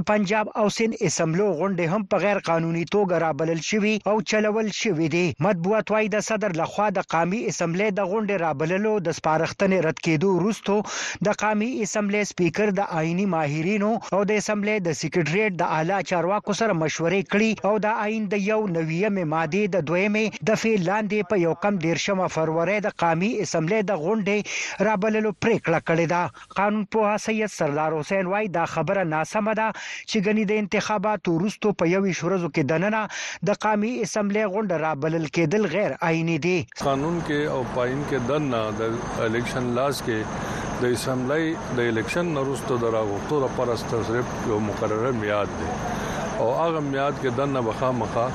د 0.00 0.08
پنجاب 0.12 0.54
او 0.64 0.66
سند 0.80 0.98
اسمبلی 1.10 1.50
غونډه 1.60 1.94
هم 1.94 2.08
په 2.16 2.24
غیر 2.26 2.42
قانوني 2.50 2.84
توګه 2.90 3.22
رابلل 3.26 3.64
شوې 3.70 4.12
او 4.14 4.18
چلول 4.34 4.74
شوې 4.80 5.14
دي 5.18 5.26
مطبوعات 5.50 5.94
وايي 5.96 6.12
د 6.18 6.28
صدر 6.32 6.58
لخوا 6.64 6.90
د 7.00 7.08
قامي 7.16 7.33
قومي 7.34 7.50
اسمبلی 7.52 7.86
د 7.96 8.04
غونډې 8.10 8.36
رابللو 8.40 8.90
د 9.06 9.14
سپارښتنې 9.18 9.78
رد 9.84 10.00
کېدو 10.06 10.28
وروسته 10.34 11.22
د 11.28 11.38
قومي 11.42 11.68
اسمبلی 11.86 12.18
سپیکر 12.30 12.70
د 12.78 12.90
آئینی 12.98 13.24
ماهرینو 13.34 13.88
او 14.18 14.20
د 14.30 14.36
اسمبلی 14.42 14.74
د 14.88 14.92
سیکریټریټ 14.98 15.56
د 15.62 15.72
اعلی 15.78 15.98
چارواکو 16.10 16.54
سره 16.58 16.76
مشورې 16.80 17.26
کړې 17.32 17.70
او 17.70 17.80
د 17.86 18.04
آئین 18.04 18.28
د 18.34 18.44
یو 18.50 18.58
نویمه 18.74 19.24
ماده 19.32 19.70
د 19.76 19.82
دویمه 19.90 20.42
د 20.50 20.60
فعل 20.62 20.86
لاندې 20.90 21.28
په 21.32 21.40
یو 21.44 21.54
کم 21.64 21.80
دیرشمه 21.86 22.28
فروری 22.36 22.76
د 22.86 22.94
قومي 23.04 23.32
اسمبلی 23.46 23.82
د 23.90 23.98
غونډې 24.04 24.86
رابللو 24.90 25.34
پریکړه 25.46 25.82
کړې 25.88 26.14
ده 26.14 26.54
قانون 26.60 26.86
پوه 26.98 27.16
سید 27.26 27.54
سردار 27.56 27.98
حسین 28.00 28.32
وای 28.34 28.52
دا 28.58 28.68
خبره 28.76 29.06
ناسمه 29.16 29.56
ده 29.62 29.66
چې 29.80 30.24
غني 30.28 30.46
د 30.52 30.62
انتخاباتو 30.66 31.36
وروسته 31.40 31.74
په 31.82 31.94
یو 31.96 32.06
شورزو 32.22 32.54
کې 32.54 32.72
دننه 32.72 33.04
د 33.52 33.60
قومي 33.68 33.92
اسمبلی 34.08 34.46
غونډه 34.56 34.80
رابلل 34.86 35.28
کېدل 35.28 35.70
غیر 35.76 35.98
آئینی 36.12 36.40
دي 36.48 36.56
قانون 36.86 37.20
کې 37.26 37.44
او 37.56 37.62
پاین 37.74 38.02
کې 38.10 38.26
دنه 38.28 38.60
د 38.80 39.22
الیکشن 39.26 39.68
لاس 39.78 40.00
کې 40.08 40.64
د 40.80 40.92
اسمبلی 40.96 41.46
د 41.78 41.90
الیکشن 41.92 42.32
نورستو 42.38 42.76
دراغوتو 42.84 43.38
لپاره 43.44 43.76
ستاسو 43.82 44.16
یو 44.52 44.58
مقرره 44.68 45.12
میاد 45.20 45.52
ده 45.62 45.76
او 45.78 46.48
هغه 46.60 46.80
میاد 46.88 47.22
کې 47.22 47.40
دنه 47.40 47.62
بخا 47.70 47.90
مخا 48.00 48.26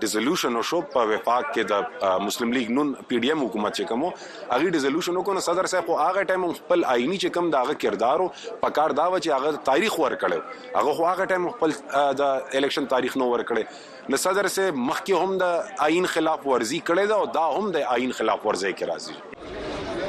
ډیزولوشن 0.02 0.56
وشو 0.58 0.80
په 0.93 1.10
وفاق 1.10 1.49
کې 1.49 1.65
د 1.71 2.19
مسلم 2.28 2.54
لیگ 2.58 2.69
نون 2.78 2.91
پی 3.12 3.19
ډی 3.26 3.30
ایم 3.34 3.43
حکومت 3.43 3.76
چې 3.80 3.89
کومو 3.91 4.10
هغه 4.54 4.71
ډیزولوشن 4.78 5.21
کو 5.30 5.36
نو 5.38 5.43
صدر 5.47 5.69
صاحب 5.73 5.91
خو 5.91 5.97
هغه 5.99 6.23
ټایم 6.32 6.45
خپل 6.60 6.86
آئینی 6.93 7.17
چې 7.17 7.36
کوم 7.38 7.52
داغه 7.56 7.78
کردار 7.86 8.23
او 8.26 8.28
پکار 8.63 8.95
دا 9.02 9.08
و 9.12 9.17
چې 9.17 9.41
هغه 9.41 9.63
تاریخ 9.71 9.97
ور 10.04 10.17
کړو 10.23 10.78
هغه 10.80 10.95
خو 10.99 11.10
هغه 11.12 11.28
ټایم 11.34 11.49
خپل 11.58 11.76
د 12.23 12.56
الیکشن 12.62 12.89
تاریخ 12.95 13.17
نو 13.23 13.30
ور 13.34 13.45
کړی 13.52 14.13
نو 14.13 14.21
صدر 14.26 14.52
سے 14.58 14.69
مخکې 14.71 15.21
هم 15.23 15.43
د 15.43 15.84
آئین 15.89 16.10
خلاف 16.15 16.47
ورزي 16.54 16.82
کړی 16.89 17.13
دا 17.13 17.21
او 17.23 17.30
دا 17.38 17.45
هم 17.60 17.71
د 17.78 17.88
آئین 17.97 18.17
خلاف 18.21 18.47
ورزي 18.52 18.73
کې 18.82 18.91
راځي 18.93 20.03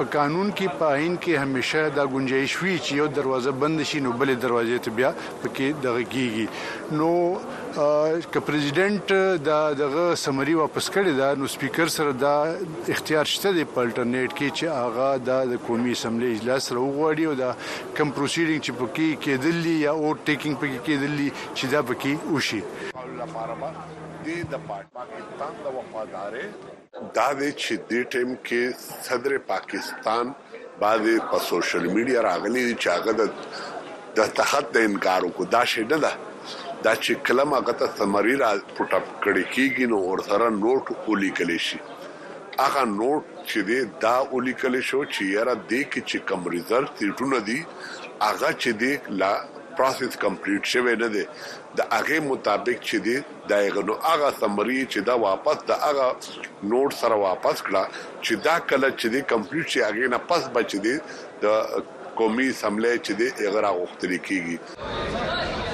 په 0.00 0.04
قانون 0.18 0.48
کې 0.58 0.66
په 0.80 0.86
عین 0.98 1.14
کې 1.24 1.32
همیشه 1.44 1.80
دا 1.96 2.04
گنجائش 2.12 2.52
وی 2.62 2.76
چې 2.84 2.90
یو 3.00 3.06
دروازه 3.16 3.50
بند 3.64 3.78
شي 3.90 3.98
نو 4.04 4.10
بلې 4.22 4.36
دروازې 4.44 4.76
ته 4.86 4.90
بیا 5.00 5.10
پکې 5.24 5.66
دغه 5.86 6.02
کیږي 6.14 6.46
نو 6.98 7.10
که 8.36 8.40
پرزیدنت 8.46 9.12
دا 9.50 9.58
دغه 9.82 10.04
سمری 10.22 10.54
واپس 10.60 10.86
کړي 10.96 11.12
دا 11.24 11.28
نو 11.42 11.50
سپیکر 11.56 11.92
سره 11.96 12.16
دا 12.22 12.32
اختیار 12.96 13.28
شته 13.34 13.48
د 13.58 13.68
پلټرنیټ 13.76 14.30
کې 14.40 14.48
چې 14.60 14.66
هغه 14.78 15.10
د 15.28 15.30
قومي 15.68 15.92
اسمبلی 15.98 16.30
اجلاس 16.38 16.64
راوغوړي 16.78 17.24
او 17.30 17.34
دا 17.44 17.50
کم 17.62 18.08
پروسیډینګ 18.18 18.60
چې 18.66 18.72
پکې 18.82 19.08
کېدلی 19.28 19.76
یا 19.84 19.92
اور 20.00 20.14
ټیکینګ 20.24 20.54
پکې 20.66 20.78
کېدلی 20.90 21.28
چې 21.54 21.64
دا 21.76 21.80
پکې 21.92 22.12
وشي 22.36 22.62
د 24.52 24.54
پاکستان 24.72 25.52
د 25.64 25.66
وفادارې 25.78 26.46
دا 27.16 27.28
د 27.40 27.42
چې 27.62 27.72
دې 27.90 28.00
ټیم 28.12 28.30
کې 28.46 28.62
صدر 29.08 29.32
پاکستان 29.50 30.26
باندې 30.82 31.26
په 31.30 31.38
سوشل 31.48 31.84
میډیا 31.96 32.20
راغلي 32.26 32.64
چې 32.82 32.88
هغه 32.96 33.12
د 33.20 34.16
د 34.18 34.32
تحت 34.38 34.64
د 34.76 34.86
انکار 34.88 35.20
وکړ 35.26 35.44
دا 35.56 35.62
شی 35.72 35.84
نه 35.92 35.98
ده 36.04 36.12
دا 36.84 36.94
چې 37.04 37.12
کلمه 37.28 37.60
غته 37.68 37.86
سمری 37.98 38.36
را 38.42 38.50
پټ 38.76 38.90
اپ 38.98 39.06
کړي 39.24 39.44
کیږي 39.54 39.84
نو 39.92 39.98
ور 40.08 40.22
سره 40.30 40.50
نوٹ 40.62 40.84
اولی 41.06 41.30
کلی 41.40 41.60
شي 41.66 41.78
هغه 42.62 42.82
نوٹ 42.98 43.20
چې 43.48 43.58
دې 43.68 43.80
دا 44.06 44.16
اولی 44.34 44.54
کلی 44.64 44.82
شو 44.90 45.00
چې 45.12 45.22
یاره 45.36 45.54
دې 45.68 45.82
کې 45.90 46.00
چې 46.08 46.18
کم 46.28 46.40
ریزلټ 46.54 46.88
تیټونه 46.98 47.38
دي 47.48 47.58
هغه 48.28 48.50
چې 48.62 48.70
دې 48.82 48.92
لا 49.22 49.32
پروسس 49.80 50.16
کمپلیټ 50.22 50.64
شوه 50.72 50.92
نه 51.02 51.06
دي 51.12 51.20
د 51.80 51.84
هغه 51.92 52.16
مطابق 52.24 52.82
چې 52.88 52.98
دي 53.06 53.14
دا 53.52 53.60
غنو 53.76 53.94
هغه 54.06 54.28
سمري 54.40 54.76
چې 54.92 55.06
دا 55.08 55.14
واپس 55.22 55.62
د 55.70 55.80
هغه 55.86 56.08
نوٹ 56.74 56.96
سره 56.98 57.18
واپس 57.24 57.64
کړه 57.70 58.02
چې 58.02 58.44
دا 58.48 58.58
کله 58.74 58.92
چې 59.00 59.06
دي 59.16 59.22
کمپلیټ 59.32 59.76
شي 59.76 59.84
هغه 59.86 60.12
نه 60.16 60.20
پس 60.34 60.50
بچ 60.58 60.70
دي 60.88 60.94
د 61.46 62.14
قومي 62.20 62.52
سملې 62.60 63.04
چې 63.08 63.42
دي 63.42 63.50
اغرا 63.50 63.72
غوښتل 63.80 64.14
کیږي 64.30 65.68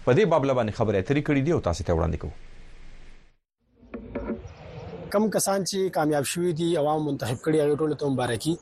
په 0.06 0.16
دې 0.18 0.26
باب 0.34 0.50
لبانې 0.50 0.78
خبرې 0.78 0.98
اترې 1.02 1.24
کړې 1.28 1.42
دي 1.50 1.54
او 1.58 1.60
تاسو 1.68 1.86
ته 1.90 1.98
وړاندې 2.00 2.18
کوو 2.24 2.34
کم 5.16 5.24
کسان 5.38 5.60
چې 5.70 5.94
کامیاب 5.98 6.26
شوي 6.34 6.52
دي 6.62 6.70
عوام 6.84 7.00
منتخب 7.10 7.38
کړي 7.46 7.58
هغه 7.66 7.76
ټول 7.84 7.92
ته 8.04 8.10
مبارکي 8.16 8.56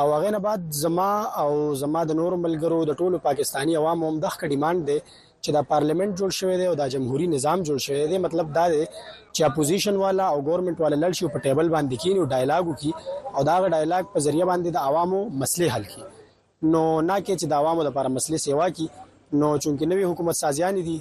او 0.00 0.06
هغه 0.16 0.30
نه 0.36 0.40
بعد 0.48 0.62
زما 0.80 1.10
او 1.44 1.52
زما 1.84 2.02
د 2.12 2.18
نور 2.22 2.36
ملګرو 2.46 2.80
د 2.90 2.92
ټولو 3.04 3.22
پاکستانی 3.28 3.78
عوام 3.82 3.98
هم 4.08 4.14
دغه 4.26 4.44
ډیماند 4.56 4.80
دي 4.92 4.98
چې 5.44 5.50
دا 5.56 5.62
پارلیمنت 5.72 6.12
جوړ 6.18 6.30
شوی 6.38 6.56
دی 6.60 6.66
او 6.70 6.74
دا 6.80 6.86
جمهوریت 6.94 7.30
نظام 7.36 7.58
جوړ 7.68 7.78
شوی 7.86 8.06
دی 8.10 8.18
مطلب 8.26 8.52
دا 8.54 8.64
دی 8.72 8.80
چې 9.36 9.40
اپوزیشن 9.50 9.96
والا 10.04 10.26
او 10.32 10.38
ګورنمنت 10.46 10.78
والا 10.84 10.96
لړ 11.04 11.12
شي 11.18 11.28
په 11.34 11.38
ټیبل 11.46 11.68
باندې 11.74 11.96
کینی 12.02 12.18
او 12.22 12.26
ډایلاګ 12.26 12.64
وکي 12.68 12.92
او 13.36 13.42
دا 13.50 13.54
ډایلاګ 13.68 14.04
په 14.14 14.18
ذریعہ 14.26 14.46
باندې 14.50 14.70
د 14.76 14.78
عوامو 14.90 15.20
مسلې 15.42 15.68
حل 15.76 15.84
کړي 15.90 16.06
نو 16.74 16.82
نه 17.08 17.16
کې 17.16 17.34
چې 17.40 17.46
د 17.46 17.52
عوامو 17.60 17.82
لپاره 17.88 18.08
مسلې 18.08 18.36
سیوا 18.46 18.66
کړي 18.70 18.88
نو 19.40 19.48
چونکې 19.62 19.84
نوې 19.92 20.04
حکومت 20.10 20.36
سازيان 20.42 20.74
دي 20.88 20.96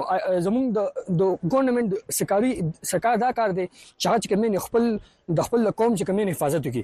زموږ 0.46 0.64
د 0.78 1.16
د 1.22 1.48
ګورنمنت 1.52 1.92
سکاري 2.20 2.52
سکار 2.92 3.16
دا 3.24 3.32
کار 3.40 3.50
دی 3.58 3.66
چې 4.00 4.20
چې 4.22 4.28
کومینو 4.34 4.64
خپل 4.68 4.90
د 4.92 5.50
خپل 5.50 5.70
قوم 5.80 5.92
چې 5.98 6.04
کومینو 6.12 6.30
حفاظت 6.38 6.62
وکړي 6.66 6.82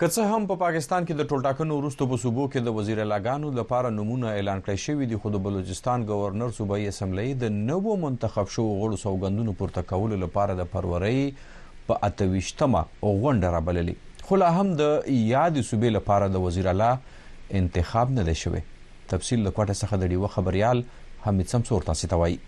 که 0.00 0.06
څه 0.14 0.30
هم 0.32 0.44
په 0.48 0.56
پاکستان 0.58 1.06
کې 1.06 1.14
د 1.20 1.26
ټولټاکنو 1.30 1.76
وروسته 1.78 2.06
په 2.10 2.16
صوبو 2.24 2.42
کې 2.50 2.60
د 2.66 2.74
وزیر 2.74 2.98
اعلیګانو 3.04 3.48
لپاره 3.54 3.88
نمونه 3.94 4.34
اعلان 4.34 4.60
کړی 4.66 4.82
شوی 4.82 5.06
دی 5.12 5.16
خو 5.22 5.30
د 5.36 5.40
بلوچستان 5.46 6.02
گورنر 6.10 6.52
صوبایي 6.58 6.84
اسمبلی 6.90 7.24
د 7.40 7.56
نوو 7.70 7.96
منتخب 8.02 8.52
شوو 8.56 8.76
غړو 8.82 9.00
سوګندونو 9.04 9.54
پورته 9.62 9.88
کولو 9.92 10.18
لپاره 10.20 10.56
د 10.60 10.68
فروری 10.74 11.24
په 11.88 12.10
28مه 12.10 12.82
غونډه 13.06 13.50
رابللې 13.56 14.28
خو 14.28 14.38
لا 14.44 14.50
هم 14.58 14.66
د 14.82 14.92
یادې 14.92 15.68
صوبې 15.70 15.96
لپاره 15.98 16.28
د 16.36 16.44
وزیر 16.46 16.68
اعلی 16.74 16.92
انتخاب 17.62 18.14
نه 18.20 18.26
دی 18.30 18.36
شوی 18.44 18.62
تفصیل 19.14 19.42
له 19.48 19.54
کوټه 19.58 19.74
څخه 19.80 20.00
د 20.04 20.14
ډیو 20.14 20.32
خبريال 20.38 20.84
حمید 21.26 21.54
سمسور 21.56 21.88
تاسو 21.90 22.12
ته 22.14 22.22
وایي 22.22 22.38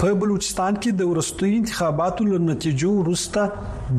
په 0.00 0.08
بلوچستان 0.22 0.76
کې 0.82 0.90
د 0.96 1.02
ورستوي 1.10 1.50
انتخاباتو 1.58 2.24
له 2.30 2.38
نتیجو 2.48 2.88
وروسته 2.96 3.44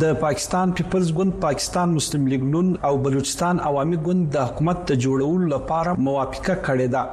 د 0.03 0.19
پاکستان 0.25 0.73
پیپلز 0.79 1.11
ګوند 1.19 1.35
پاکستان 1.47 1.95
مسلم 1.97 2.27
لیگ 2.33 2.43
نون 2.53 2.69
او 2.89 2.95
بلوچستان 3.07 3.63
عوامي 3.69 3.97
ګوند 4.09 4.29
د 4.35 4.47
حکومت 4.51 4.85
ته 4.89 5.01
جوړول 5.07 5.41
لپاره 5.55 5.95
موافقه 6.09 6.55
کړې 6.67 6.87
ده 6.97 7.03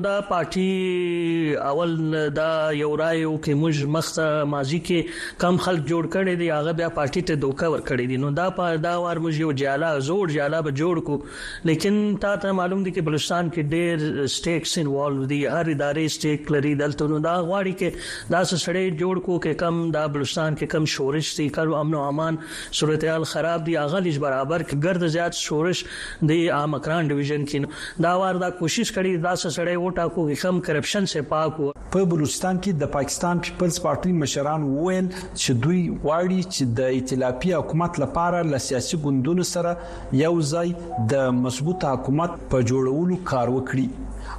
دا 0.08 0.16
پارټي 0.32 1.62
اول 1.72 1.96
دا 2.42 2.50
یو 2.82 2.92
رائے 3.04 3.24
او 3.24 3.34
کې 3.38 3.62
موږ 3.64 3.94
مخته 3.98 4.30
ماضي 4.56 4.82
کې 4.92 5.40
کم 5.46 5.62
خلک 5.68 5.86
جوړ 5.92 6.14
کړي 6.18 6.44
دي 6.44 6.52
هغه 6.60 6.78
بیا 6.84 6.92
پارټي 7.00 7.28
ته 7.32 7.42
دوکا 7.48 7.74
ور 7.76 7.86
کړی 7.92 8.14
دي 8.14 8.22
نو 8.26 8.34
دا 8.42 8.50
په 8.62 8.82
دا 8.88 8.96
وار 9.08 9.24
موږ 9.28 9.46
یو 9.46 9.54
جالا 9.64 9.94
زور 10.12 10.36
جالا 10.38 10.64
به 10.70 10.78
جوړ 10.84 11.06
کو 11.10 11.72
لیکن 11.72 12.02
تا 12.26 12.36
ته 12.46 12.58
معلوم 12.62 12.84
دي 12.84 12.92
چې 12.98 13.10
بلوچستان 13.12 13.50
کې 13.56 13.74
ډېر 13.76 14.23
سټیکس 14.36 14.78
انوالو 14.82 15.26
دي 15.32 15.40
هر 15.54 15.68
ادارې 15.74 16.14
سټیک 16.16 16.52
لري 16.56 16.74
دلته 16.82 17.08
نو 17.12 17.20
دا 17.26 17.34
غواړي 17.40 17.74
کې 17.82 18.34
دا 18.36 18.42
سړې 18.44 19.00
جوړ 19.02 19.16
کو 19.28 19.38
کې 19.46 19.60
کم 19.64 19.80
دا 19.98 20.04
بلوچستان 20.16 20.56
کې 20.60 20.74
کم 20.76 20.86
شورش 20.96 21.32
دي 21.40 21.48
کړو 21.58 21.76
امن 21.82 21.98
او 22.02 22.04
امان 22.12 22.40
صورتحال 22.80 23.28
خراب 23.34 23.66
دي 23.70 23.78
اغل 23.84 24.10
برابر 24.26 24.64
کې 24.70 24.90
ګرد 24.90 25.08
زیات 25.18 25.40
شورش 25.42 25.84
دي 26.32 26.40
عام 26.60 26.78
کران 26.88 27.08
ډیویژن 27.14 27.48
کې 27.52 28.02
دا 28.08 28.14
وار 28.24 28.42
دا 28.46 28.50
کوشش 28.64 28.94
کړي 28.98 29.26
دا 29.28 29.36
سړې 29.36 29.84
وټا 29.86 30.08
کو 30.16 30.28
کې 30.28 30.48
کم 30.48 30.60
کرپشن 30.70 31.06
سے 31.16 31.22
پاک 31.34 31.60
وو 31.60 31.72
په 31.98 32.10
بلوچستان 32.16 32.62
کې 32.64 32.84
د 32.84 32.94
پاکستان 32.98 33.40
پیپلز 33.50 33.82
پارټي 33.88 34.14
مشران 34.24 34.68
وویل 34.70 35.10
چې 35.18 35.60
دوی 35.66 35.82
واړي 35.90 36.54
چې 36.54 36.80
د 36.82 36.94
ائتلافي 36.98 37.54
حکومت 37.60 38.00
لپاره 38.06 38.44
له 38.54 38.64
سیاسي 38.70 39.02
ګوندونو 39.06 39.50
سره 39.52 39.76
یو 40.24 40.34
ځای 40.54 40.74
د 41.16 41.30
مضبوط 41.44 41.86
حکومت 41.92 42.40
په 42.56 42.66
جوړولو 42.72 43.22
کار 43.34 43.56
وکړي 43.58 43.88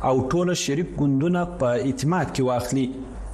او 0.09 0.18
ټول 0.32 0.50
شریک 0.61 0.88
ګوندونه 1.02 1.42
په 1.61 1.84
اعتماد 1.90 2.32
کې 2.36 2.46
واخلي 2.48 2.82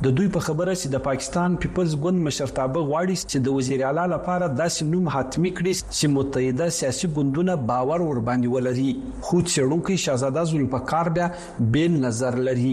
د 0.07 0.13
دوی 0.19 0.29
په 0.37 0.43
خبره 0.49 0.75
چې 0.81 0.91
د 0.93 1.01
پاکستان 1.07 1.57
پیپلز 1.65 1.97
ګوند 2.05 2.23
مشرتابه 2.27 2.85
غواړي 2.91 3.17
چې 3.33 3.39
د 3.47 3.57
وزیر 3.57 3.83
اعلی 3.87 4.05
لپاره 4.13 4.51
داسې 4.61 4.87
نوم 4.93 5.09
حتمی 5.15 5.51
کړي 5.57 5.73
چې 5.99 6.13
متحده 6.19 6.69
سیاسي 6.79 7.11
ګوندونه 7.19 7.57
باور 7.73 8.07
ور 8.11 8.23
باندې 8.31 8.57
ولري 8.57 8.89
خو 9.27 9.43
چې 9.51 9.69
ړونکي 9.71 9.99
شاهزاده 10.05 10.47
ذوالفقار 10.53 11.13
بیا 11.19 11.29
بین 11.77 11.99
نظر 12.07 12.39
لري 12.51 12.73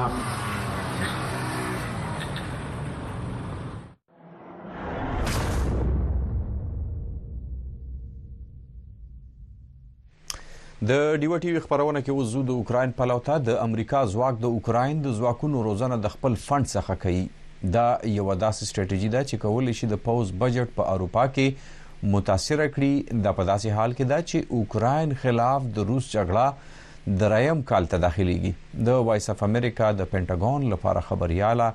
د 10.90 10.92
ډیو 11.22 11.38
ټی 11.44 11.50
وی 11.54 11.60
خبرونه 11.64 12.00
کې 12.02 12.12
وزو 12.18 12.42
د 12.50 12.60
اوکرين 12.60 12.92
په 13.00 13.06
لوتا 13.10 13.34
د 13.48 13.58
امریکا 13.64 14.04
ځواک 14.12 14.38
د 14.44 14.54
اوکرين 14.58 15.02
د 15.06 15.16
ځواکونو 15.18 15.64
روزانه 15.64 15.98
د 16.06 16.12
خپل 16.14 16.38
فند 16.44 16.70
څخه 16.74 16.96
کوي 17.02 17.72
دا 17.76 17.88
یو 18.12 18.26
داسې 18.30 18.70
ستراتیژي 18.70 19.10
ده 19.16 19.24
چې 19.30 19.42
کول 19.44 19.72
شي 19.82 19.90
د 19.94 20.00
پوز 20.06 20.32
بجټ 20.44 20.76
په 20.78 20.94
اروپا 20.94 21.26
کې 21.34 22.14
متاثر 22.16 22.64
کړي 22.66 23.22
د 23.28 23.36
پداسي 23.42 23.76
حال 23.80 23.96
کې 23.98 24.14
دا 24.14 24.20
چې 24.30 24.62
اوکرين 24.62 25.16
خلاف 25.24 25.70
د 25.80 25.88
روس 25.92 26.10
جګړه 26.16 26.89
درایم 27.20 27.62
کال 27.70 27.86
ته 27.92 27.98
داخليږي 28.06 28.54
د 28.88 29.04
وایس 29.10 29.30
اف 29.34 29.44
امریکا 29.44 29.92
د 30.00 30.08
پینټاګون 30.16 30.66
لپاره 30.76 31.04
خبرياله 31.08 31.72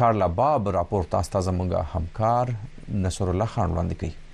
کارلا 0.00 0.26
باب 0.38 0.70
راپور 0.78 1.04
تاسو 1.16 1.30
ته 1.34 1.40
زموږه 1.48 1.82
همکار 1.98 2.52
نصر 3.06 3.28
الله 3.34 3.46
خان 3.56 3.70
وړاندې 3.76 4.00
کوي 4.04 4.24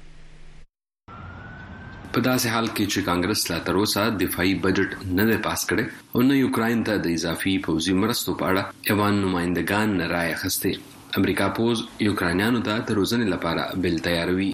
په 2.14 2.23
داسې 2.25 2.55
حال 2.55 2.66
کې 2.70 2.95
چې 2.95 3.05
کانګرس 3.11 3.45
لا 3.51 3.59
تر 3.68 3.81
اوسه 3.83 4.07
دفاعي 4.23 4.55
بجټ 4.66 5.12
نه 5.18 5.29
دی 5.33 5.39
پاس 5.51 5.66
کړي 5.73 6.16
او 6.16 6.25
نه 6.31 6.39
یوکرين 6.41 6.87
ته 6.91 7.05
د 7.09 7.12
اضافي 7.18 7.55
پوځي 7.68 7.99
مرستو 8.07 8.39
په 8.43 8.53
اړه 8.55 8.91
ایوان 8.95 9.23
نمائندگان 9.27 9.97
نه 10.03 10.11
راي 10.16 10.35
خسته 10.43 10.91
امریکا 11.17 11.49
پوز 11.57 11.79
یوکرانیانو 12.07 12.61
ته 12.67 12.77
د 12.91 12.97
روزنې 12.99 13.33
لپاره 13.33 13.81
بل 13.87 13.99
تیاروي 14.05 14.47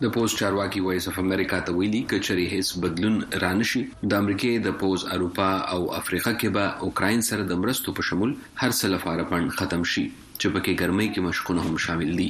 د 0.02 0.04
پوز 0.16 0.30
چارواکي 0.40 0.80
وایس 0.84 1.06
اف 1.12 1.16
امریکا 1.22 1.58
ته 1.70 1.74
ویلي 1.80 2.00
کچري 2.14 2.44
هیڅ 2.52 2.68
بدلون 2.86 3.16
رانشي 3.46 3.82
د 4.04 4.14
امریکای 4.24 4.54
د 4.70 4.72
پوز 4.86 5.02
اروپا 5.18 5.48
او 5.78 5.82
افریقا 6.02 6.34
کې 6.38 6.58
به 6.58 6.90
اوکرين 6.90 7.26
سره 7.32 7.48
د 7.52 7.62
مرستو 7.66 7.96
په 8.00 8.08
شمول 8.12 8.32
هر 8.38 8.76
څه 8.80 8.94
لپاره 8.96 9.26
پند 9.34 9.56
ختم 9.62 9.84
شي 9.96 10.06
چې 10.10 10.48
پکې 10.58 10.80
ګرمۍ 10.84 11.10
کې 11.14 11.20
مشکونه 11.30 11.68
هم 11.70 11.76
شامل 11.88 12.12
دي 12.24 12.30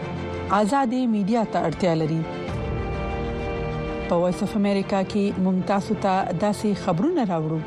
ازادي 0.55 0.97
میډیا 1.11 1.41
ته 1.51 1.59
اړتیا 1.67 1.91
لري 1.97 2.15
په 4.07 4.15
وایس 4.21 4.39
اف 4.45 4.53
امریکا 4.59 4.97
کې 5.11 5.25
ممتاز 5.45 5.85
ته 6.05 6.15
داسي 6.41 6.71
خبرونه 6.83 7.23
راوړو 7.31 7.59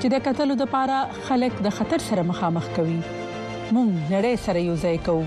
چې 0.00 0.06
د 0.14 0.22
قتل 0.28 0.50
د 0.60 0.64
پاره 0.74 0.98
خلک 1.26 1.54
د 1.66 1.74
خطر 1.78 2.00
سره 2.08 2.22
مخامخ 2.30 2.66
کوي 2.78 2.94
مونږ 3.74 3.90
نړۍ 4.14 4.34
سره 4.46 4.60
یو 4.68 4.76
ځای 4.84 4.98
کوو 5.08 5.24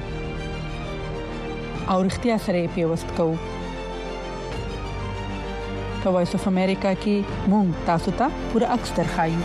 او 1.92 1.98
اړتیا 2.06 2.38
سره 2.48 2.60
پیوست 2.80 3.10
کوو 3.20 3.36
په 6.02 6.08
وایس 6.18 6.32
اف 6.40 6.44
امریکا 6.54 6.94
کې 7.06 7.16
مونږ 7.54 7.70
تاسو 7.92 8.12
ته 8.24 8.28
پوره 8.52 8.68
عکس 8.78 8.92
درخایو 9.02 9.42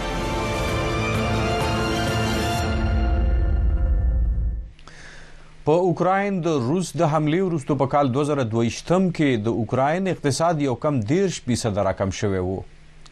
په 5.69 5.81
اوکرين 5.87 6.37
د 6.45 6.51
روس 6.67 6.91
د 6.99 7.09
حمله 7.15 7.39
وروسته 7.47 7.75
په 7.81 7.87
کال 7.95 8.11
2022م 8.13 9.09
کې 9.17 9.33
د 9.49 9.59
اوکرين 9.63 10.07
اقتصاد 10.13 10.63
یو 10.67 10.77
کم 10.85 11.01
10% 11.11 11.81
راکم 11.89 12.13
شوی 12.19 12.41
وو 12.47 12.55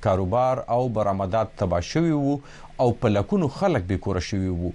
کاروبار 0.07 0.63
او 0.77 0.79
برآمدات 1.01 1.53
تبا 1.65 1.81
شوی 1.91 2.15
وو 2.21 2.33
او 2.87 2.89
په 3.03 3.13
لکونو 3.17 3.51
خلک 3.59 3.85
به 3.93 4.01
کور 4.09 4.21
شوی 4.29 4.51
وو 4.61 4.71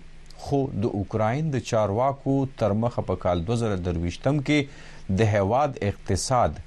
خو 0.45 0.59
د 0.86 0.88
اوکرين 1.01 1.49
د 1.57 1.65
چارواکو 1.71 2.38
تر 2.61 2.77
مخه 2.84 3.05
په 3.09 3.23
کال 3.25 3.43
2022م 3.49 4.38
کې 4.49 5.17
د 5.25 5.34
هواد 5.36 5.82
اقتصاد 5.91 6.63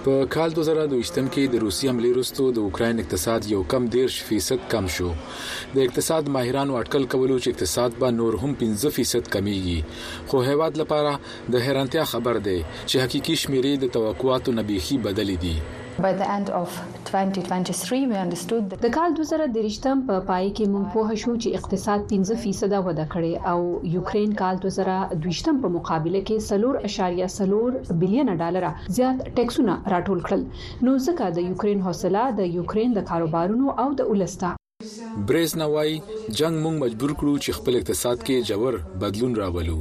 په 0.08 0.16
کال 0.34 0.50
2023 0.56 1.24
کې 1.32 1.42
د 1.52 1.60
روسي 1.64 1.88
حمله 1.90 2.10
وروسته 2.12 2.44
د 2.58 2.62
اوکرين 2.66 3.00
اقتصاد 3.02 3.48
یو 3.54 3.58
کم 3.72 3.88
10% 3.96 4.62
کم 4.74 4.86
شو 4.96 5.08
د 5.74 5.82
اقتصاد 5.86 6.30
ماهرانو 6.36 6.78
اټکل 6.80 7.04
کولو 7.14 7.36
چې 7.44 7.52
اقتصاد 7.52 7.98
به 8.04 8.14
نور 8.20 8.38
هم 8.44 8.54
15% 8.62 9.28
کمیږي 9.34 9.78
خو 10.30 10.42
هیواد 10.48 10.80
لپاره 10.82 11.12
د 11.56 11.66
حیرانتیا 11.66 12.04
خبر 12.14 12.40
ده 12.46 12.56
چې 12.88 12.96
حقيقي 13.04 13.36
شمیرې 13.42 13.72
د 13.84 13.92
توقعاتو 13.98 14.56
نبيخي 14.60 14.96
بدلې 15.04 15.36
دي 15.44 15.54
د 16.02 16.10
کال 18.96 19.08
2023 19.20 20.02
په 20.10 20.16
پای 20.28 20.46
کې 20.56 20.64
موږ 20.72 20.84
په 20.94 21.02
هشو 21.10 21.32
چې 21.42 21.48
اقتصاد 21.58 22.00
15% 22.12 22.86
وده 22.86 23.06
کړې 23.14 23.32
او 23.52 23.58
یوکرين 23.96 24.30
کال 24.42 24.54
2023 24.66 25.54
په 25.64 25.68
مقابله 25.76 26.20
کې 26.30 27.34
3.4 27.38 27.98
بلین 28.02 28.28
ډالر 28.42 28.64
زیات 29.00 29.16
ټیکسونه 29.40 29.74
راټول 29.94 30.18
کړل 30.28 30.42
نو 30.84 30.92
ځکه 31.08 31.24
د 31.40 31.50
یوکرين 31.50 31.78
حوصله 31.88 32.22
د 32.42 32.54
یوکرين 32.58 32.90
د 32.98 33.04
کاروبارونو 33.10 33.66
او 33.86 33.88
د 34.02 34.08
ولستا 34.12 34.48
برېزنه 35.28 35.66
وایي 35.74 35.94
جنګ 36.38 36.54
موږ 36.64 36.74
مجبور 36.84 37.12
کړو 37.22 37.32
چې 37.44 37.54
خپل 37.58 37.72
اقتصاد 37.78 38.18
کې 38.26 38.46
جوړ 38.50 38.72
بدلون 39.04 39.32
راولو 39.40 39.76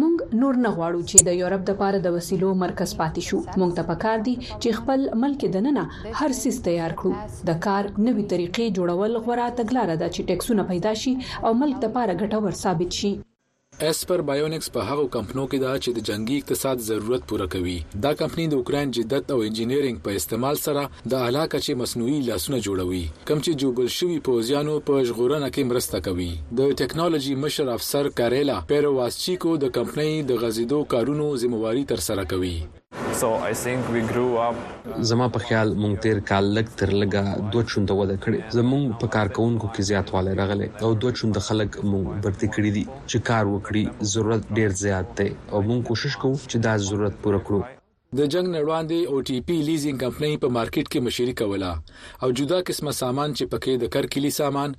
موږ 0.00 0.14
نور 0.44 0.54
نه 0.64 0.70
غواړو 0.76 1.00
چې 1.10 1.18
د 1.28 1.36
یورپ 1.40 1.62
د 1.66 1.72
پاره 1.82 1.98
د 2.06 2.16
وسیلو 2.16 2.50
مرکز 2.62 2.90
پاتې 3.00 3.20
شو 3.28 3.38
موږ 3.60 3.70
ته 3.78 3.82
پکار 3.90 4.18
دي 4.28 4.34
چې 4.62 4.68
خپل 4.78 5.00
ملک 5.24 5.40
دننه 5.56 5.84
هر 6.20 6.30
سیس 6.42 6.56
تیار 6.70 6.92
کړو 6.98 7.12
د 7.50 7.62
کار 7.66 7.84
نوې 8.06 8.24
طریقې 8.34 8.66
جوړول 8.78 9.12
غوړه 9.24 9.46
تګلارې 9.60 9.96
ده 10.02 10.08
چې 10.14 10.20
ټیکسونه 10.32 10.62
پیدا 10.74 10.92
شي 11.02 11.12
او 11.44 11.50
ملک 11.62 11.76
د 11.86 11.96
پاره 11.96 12.12
ګټور 12.22 12.52
ثابت 12.64 12.90
شي 13.02 13.12
اسپر 13.84 14.20
بایونکس 14.28 14.70
په 14.72 14.80
هغو 14.90 15.02
کمپنو 15.14 15.42
کې 15.52 15.58
ده 15.62 15.72
چې 15.84 15.92
د 15.96 16.04
جنگي 16.08 16.36
اقتصاد 16.42 16.84
ضرورت 16.84 17.22
پوره 17.32 17.46
کوي 17.54 17.74
دا 18.06 18.12
کمپنی 18.20 18.46
د 18.52 18.54
اوکرين 18.58 18.90
جدت 18.98 19.32
او 19.34 19.38
انجینیرینګ 19.48 19.98
په 20.06 20.14
استعمال 20.20 20.60
سره 20.66 20.84
د 21.14 21.26
علاقه 21.26 21.60
چې 21.66 21.80
مصنوعي 21.80 22.20
لاسونه 22.28 22.60
جوړوي 22.68 23.02
کم 23.32 23.38
چې 23.44 23.60
جوبل 23.64 23.92
شوی 23.96 24.16
پوزیانو 24.30 24.78
په 24.90 25.02
ژغورنه 25.10 25.52
کې 25.54 25.68
مرسته 25.74 26.02
کوي 26.08 26.30
د 26.62 26.72
ټکنالوژي 26.84 27.36
مشر 27.44 27.72
افسر 27.76 28.10
کاریلا 28.22 28.58
پیروواسچیکو 28.72 29.54
د 29.66 29.74
کمپنی 29.80 30.16
د 30.32 30.42
غزیدو 30.46 30.82
کارونو 30.96 31.28
ذمہواری 31.44 31.84
تر 31.94 32.06
سره 32.10 32.28
کوي 32.34 32.56
زما 35.10 35.26
په 35.36 35.40
خیال 35.46 35.68
مونږ 35.82 35.94
تیر 36.04 36.18
کال 36.30 36.44
لک 36.56 36.66
تر 36.80 36.90
لګه 37.02 37.24
دوه 37.52 37.64
چوند 37.70 37.90
وده 38.00 38.16
کړې 38.24 38.38
زمونږ 38.58 38.84
په 39.02 39.06
کارکونکو 39.14 39.66
کې 39.74 39.82
زیاتوالی 39.90 40.32
راغلی 40.40 40.68
او 40.86 40.90
دوه 41.04 41.12
چوند 41.18 41.36
خلک 41.48 41.70
مونږ 41.92 42.06
برتی 42.26 42.48
کړی 42.56 42.70
دي 42.76 42.84
چې 43.10 43.18
کار 43.30 43.44
وکړي 43.54 43.82
ضرورت 44.12 44.42
ډیر 44.58 44.70
زیات 44.84 45.08
دی 45.20 45.28
او 45.52 45.58
مونږ 45.68 45.80
کوشش 45.92 46.14
کوو 46.24 46.42
چې 46.50 46.56
دا 46.68 46.72
ضرورت 46.90 47.14
پوره 47.24 47.40
کړو 47.46 47.60
د 48.18 48.28
جنگ 48.34 48.46
نړوان 48.56 48.84
دی 48.92 49.00
او 49.12 49.16
ټي 49.28 49.36
پی 49.48 49.56
لیزینګ 49.70 49.98
کمپنۍ 50.04 50.32
په 50.44 50.48
مارکیټ 50.58 50.86
کې 50.92 51.00
مشري 51.06 51.32
کوله 51.40 51.72
او 52.22 52.28
جدا 52.40 52.58
قسمه 52.70 52.92
سامان 53.02 53.28
چې 53.38 53.44
پکې 53.54 53.72
د 53.82 53.94
کرکلي 53.96 54.30
سامان 54.40 54.70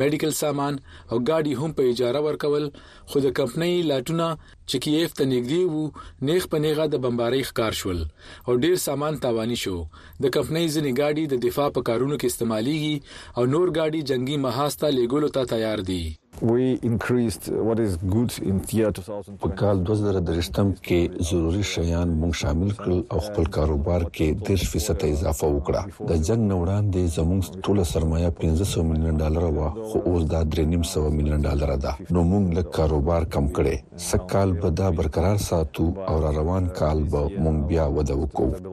میډیکل 0.00 0.30
سامان 0.42 0.74
او 1.12 1.16
ګاډي 1.28 1.52
هم 1.60 1.70
په 1.80 1.82
اجاره 1.92 2.22
ورکول 2.26 2.64
خو 3.10 3.20
د 3.26 3.34
کمپنۍ 3.38 3.74
لاټونه 3.90 4.26
چې 4.70 4.76
کیف 4.86 5.14
ته 5.18 5.26
نږدې 5.32 5.60
وو 5.72 5.82
نیخ 6.30 6.48
په 6.54 6.60
نیغه 6.64 6.86
د 6.94 7.02
بمباری 7.06 7.42
ښکار 7.50 7.78
شول 7.82 8.00
او 8.48 8.56
ډیر 8.64 8.78
سامان 8.86 9.18
تاوانی 9.26 9.58
شو 9.62 9.74
د 9.76 10.26
کمپنۍ 10.36 10.66
ځنې 10.74 10.92
ګاډي 11.00 11.24
د 11.34 11.42
دفاع 11.46 11.68
په 11.78 11.86
کارونو 11.90 12.18
کې 12.18 12.30
استعمالېږي 12.32 12.96
او 13.38 13.46
نور 13.54 13.74
ګاډي 13.80 14.02
جنگي 14.12 14.40
محاسته 14.48 14.92
لګولو 15.00 15.34
ته 15.38 15.50
تیار 15.56 15.86
دي 15.92 16.02
we 16.50 16.62
increased 16.86 17.44
what 17.66 17.80
is 17.82 17.92
good 18.12 18.36
in 18.52 18.54
year 18.76 18.88
2000 18.98 19.36
په 19.42 19.50
کال 19.60 19.82
2023 19.90 20.80
کې 20.88 21.28
ضروري 21.28 21.60
شیان 21.72 22.14
موږ 22.22 22.40
شامل 22.40 22.72
کړل 22.80 23.00
او 23.12 23.20
خپل 23.26 23.46
کاروبار 23.58 24.06
کې 24.06 24.58
10% 24.64 25.06
اضافه 25.10 25.52
وکړه 25.52 26.08
د 26.10 26.24
جنگ 26.30 26.42
نوړان 26.54 26.90
دي 26.96 27.04
زموږ 27.18 27.62
ټول 27.68 27.84
سرمایه 27.92 28.34
1500 28.40 28.88
میلیون 28.90 29.22
ډالر 29.24 29.46
وه 29.58 29.83
خو 29.88 29.98
اوس 29.98 30.22
دا 30.22 30.40
3.5 30.42 31.10
میلیون 31.16 31.42
ډالر 31.42 31.70
ده 31.84 31.92
نو 32.10 32.22
موږ 32.30 32.54
له 32.58 32.62
کاروبار 32.76 33.24
کم 33.34 33.46
کړي 33.56 33.74
سکهال 34.06 34.52
به 34.62 34.70
دا 34.80 34.86
برقرار 35.00 35.36
ساتو 35.46 35.86
او 36.12 36.16
را 36.24 36.30
روان 36.36 36.68
کال 36.78 37.02
به 37.14 37.22
موږ 37.44 37.58
بیا 37.72 37.86
وده 37.96 38.14
وکړو 38.20 38.70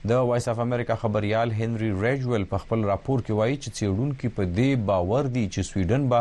د 0.09 0.11
وایس 0.31 0.47
اف 0.55 0.59
امریکا 0.69 0.95
خبريال 1.07 1.49
هنري 1.63 1.91
ریجول 2.09 2.43
په 2.51 2.57
خپل 2.67 2.81
راپور 2.93 3.19
کې 3.27 3.41
وایي 3.41 3.61
چې 3.61 3.69
سویډن 3.83 4.11
کې 4.19 4.29
په 4.41 4.45
دې 4.61 4.71
باور 4.93 5.25
دي 5.39 5.45
چې 5.55 5.61
سویډن 5.73 6.03
به 6.13 6.21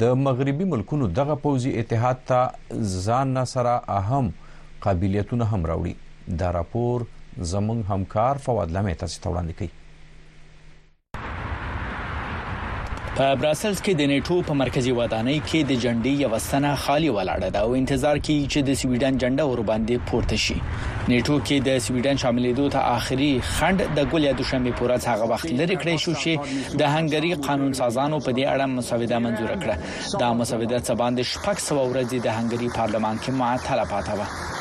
د 0.00 0.14
مغربي 0.24 0.64
ملکونو 0.72 1.06
دغه 1.18 1.34
پوزي 1.44 1.70
اتحاد 1.82 2.16
ته 2.30 2.84
ځان 3.04 3.32
سره 3.52 3.72
اهم 3.98 4.28
قابلیتونه 4.88 5.44
هم 5.54 5.64
راوړي 5.72 5.94
دا 6.42 6.50
راپور 6.60 7.06
زمونږ 7.54 7.78
همکار 7.94 8.36
فواد 8.46 8.70
لمه 8.78 8.94
تاسو 9.04 9.20
ته 9.24 9.28
وړاندې 9.30 9.54
کوي 9.58 9.70
په 13.18 13.28
براسلز 13.40 13.80
کې 13.86 13.98
د 13.98 14.02
نیټو 14.10 14.34
په 14.48 14.54
مرکزی 14.58 14.92
ودانۍ 14.96 15.38
کې 15.46 15.60
د 15.68 15.78
جنډي 15.84 16.10
یو 16.24 16.32
سنه 16.42 16.72
خالی 16.82 17.06
ولاړه 17.14 17.48
ده 17.56 17.62
او 17.62 17.70
انتظار 17.78 18.18
کیږي 18.26 18.46
چې 18.52 18.60
د 18.68 18.70
سویډن 18.82 19.14
جنډه 19.22 19.44
ور 19.52 19.60
باندې 19.70 20.04
پورته 20.10 20.36
شي 20.42 20.54
نیټو 20.58 21.38
کې 21.46 21.56
د 21.68 21.70
سویډن 21.86 22.20
شاملېدو 22.24 22.68
ته 22.74 22.80
آخري 22.98 23.30
خند 23.52 23.80
د 23.96 23.98
ګولیا 24.12 24.32
دوشنبه 24.42 24.70
پورې 24.80 24.96
هغه 25.12 25.24
وخت 25.32 25.48
لري 25.62 25.76
کړی 25.80 25.96
شو 26.04 26.12
چې 26.22 26.32
د 26.82 26.84
هنګري 26.98 27.30
قانون 27.48 27.72
سازانو 27.80 28.16
په 28.28 28.32
دې 28.36 28.44
اړه 28.52 28.64
مسوده 28.76 29.18
منزور 29.24 29.50
کړه 29.64 29.74
دا 30.24 30.30
مسوده 30.42 30.78
څه 30.86 30.92
باندې 31.02 31.22
شپږ 31.34 31.56
سو 31.66 31.72
ورځې 31.80 32.18
د 32.26 32.28
هنګري 32.38 32.68
پارلمان 32.78 33.14
کې 33.22 33.30
معطله 33.42 33.84
پاتې 33.94 34.14
و 34.18 34.20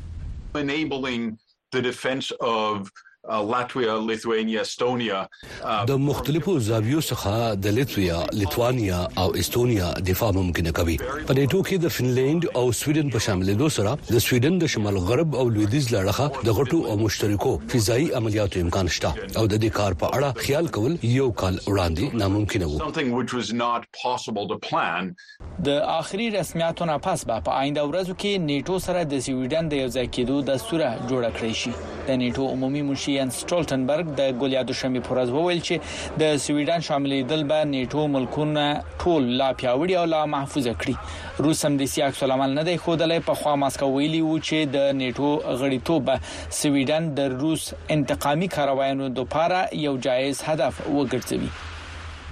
enabling 0.64 1.24
the 1.76 1.80
defense 1.88 2.30
of 2.50 2.92
لاتویا 3.30 3.98
لیتوانیا 4.06 4.60
استونیا 4.62 5.26
د 5.86 5.90
مختلفو 6.08 6.58
زاویو 6.58 7.00
څخه 7.06 7.54
د 7.62 7.66
لیتویا 7.78 8.18
لیتوانیا 8.32 9.00
او 9.22 9.34
استونیا 9.40 9.92
دفاع 10.10 10.30
ممکنه 10.36 10.70
کوي 10.78 10.96
په 11.26 11.34
دې 11.38 11.48
ټوګه 11.52 11.76
د 11.84 11.88
فنلند 11.94 12.46
او 12.56 12.64
سویډن 12.72 13.10
په 13.14 13.18
شامل 13.26 13.52
دو 13.62 13.68
سره 13.76 13.94
د 14.10 14.18
سویډن 14.26 14.58
د 14.64 14.70
شمال 14.74 14.96
غرب 15.08 15.34
او 15.42 15.48
لویدیز 15.48 15.88
لړخه 15.94 16.44
د 16.50 16.58
غټو 16.58 16.84
او 16.92 16.96
مشترکو 17.00 17.56
فضائي 17.72 18.06
عملیاتو 18.20 18.60
امکان 18.66 18.88
شته 18.98 19.14
او 19.42 19.46
د 19.54 19.54
دې 19.64 19.68
کار 19.80 19.94
په 20.04 20.20
اړه 20.20 20.44
خیال 20.46 20.68
کول 20.78 20.96
یو 21.10 21.28
کال 21.42 21.60
وړاندې 21.64 22.22
ناممکن 22.22 22.62
وو 22.62 24.46
د 25.70 25.82
آخري 25.96 26.30
رسمیتونو 26.38 26.98
پس 27.08 27.24
به 27.30 27.40
په 27.50 27.58
آینده 27.64 27.86
ورځو 27.90 28.14
کې 28.14 28.46
نیټو 28.46 28.80
سره 28.86 29.02
د 29.02 29.18
سویډن 29.28 29.68
د 29.74 29.84
یو 29.84 29.88
ځای 29.88 30.08
کېدو 30.16 30.48
دستور 30.54 30.80
جوړ 30.86 31.34
کړی 31.38 31.54
شي 31.64 31.72
د 31.80 32.10
نیټو 32.22 32.52
عمومي 32.56 32.82
مشي 32.90 33.15
یانس 33.18 33.36
ټولټنبرګ 33.50 34.06
د 34.20 34.32
ګولیا 34.40 34.62
دوشمې 34.70 35.00
پورز 35.06 35.28
وویل 35.36 35.60
چې 35.68 35.74
د 36.22 36.36
سویډن 36.44 36.80
شاملې 36.88 37.18
دل 37.32 37.42
به 37.52 37.58
نیټو 37.72 38.02
ملکونه 38.16 38.64
ټول 39.00 39.22
لا 39.42 39.48
پیاوړي 39.60 39.94
او 40.00 40.06
لا 40.14 40.22
محفوظ 40.34 40.66
کړي 40.82 40.94
روس 41.46 41.58
هم 41.68 41.72
د 41.82 41.92
سیاق 41.94 42.12
سلامل 42.22 42.50
نه 42.58 42.62
دی 42.70 42.74
خودلې 42.84 43.18
په 43.30 43.42
خوا 43.42 43.54
ماسکو 43.64 43.86
ویلي 43.94 44.22
وو 44.26 44.36
چې 44.48 44.58
د 44.76 44.90
نیټو 45.02 45.30
غړیتوب 45.62 46.04
سویډن 46.60 47.02
د 47.20 47.32
روس 47.44 47.62
انتقامي 47.96 48.48
کاروایانو 48.58 49.06
دوپاره 49.20 49.58
یو 49.86 49.94
جایز 50.08 50.36
هدف 50.50 50.74
وګرځوي 50.96 51.50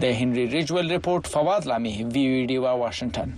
د 0.04 0.14
هنري 0.20 0.44
ریجول 0.54 0.86
رپورت 0.98 1.24
فواد 1.36 1.62
لامی 1.72 1.94
وی 2.14 2.24
وی 2.32 2.42
ډی 2.52 2.56
وا 2.64 2.70
واشنگټن 2.82 3.34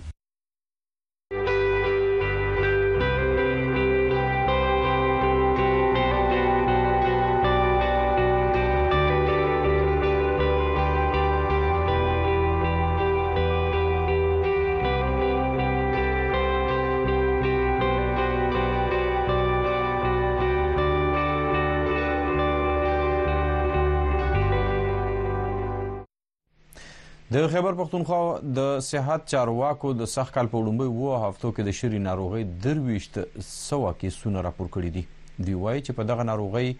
د 27.37 27.47
خیبر 27.53 27.75
پښتونخوا 27.79 28.19
د 28.59 28.77
صحت 28.85 29.25
چارواکو 29.33 29.89
د 29.97 30.07
سخت 30.13 30.33
کال 30.37 30.47
په 30.53 30.61
وړاندې 30.61 30.89
وو 31.01 31.17
هفتو 31.23 31.51
کې 31.57 31.65
د 31.67 31.75
شری 31.79 31.99
ناروغي 32.05 32.43
درويشت 32.63 33.19
سو 33.49 33.79
کې 33.99 34.15
سونه 34.17 34.43
راپور 34.47 34.71
کړی 34.75 34.91
دي 34.95 35.03
دی 35.49 35.55
وایي 35.65 35.83
چې 35.87 35.97
په 35.99 36.07
دغه 36.11 36.25
ناروغي 36.29 36.71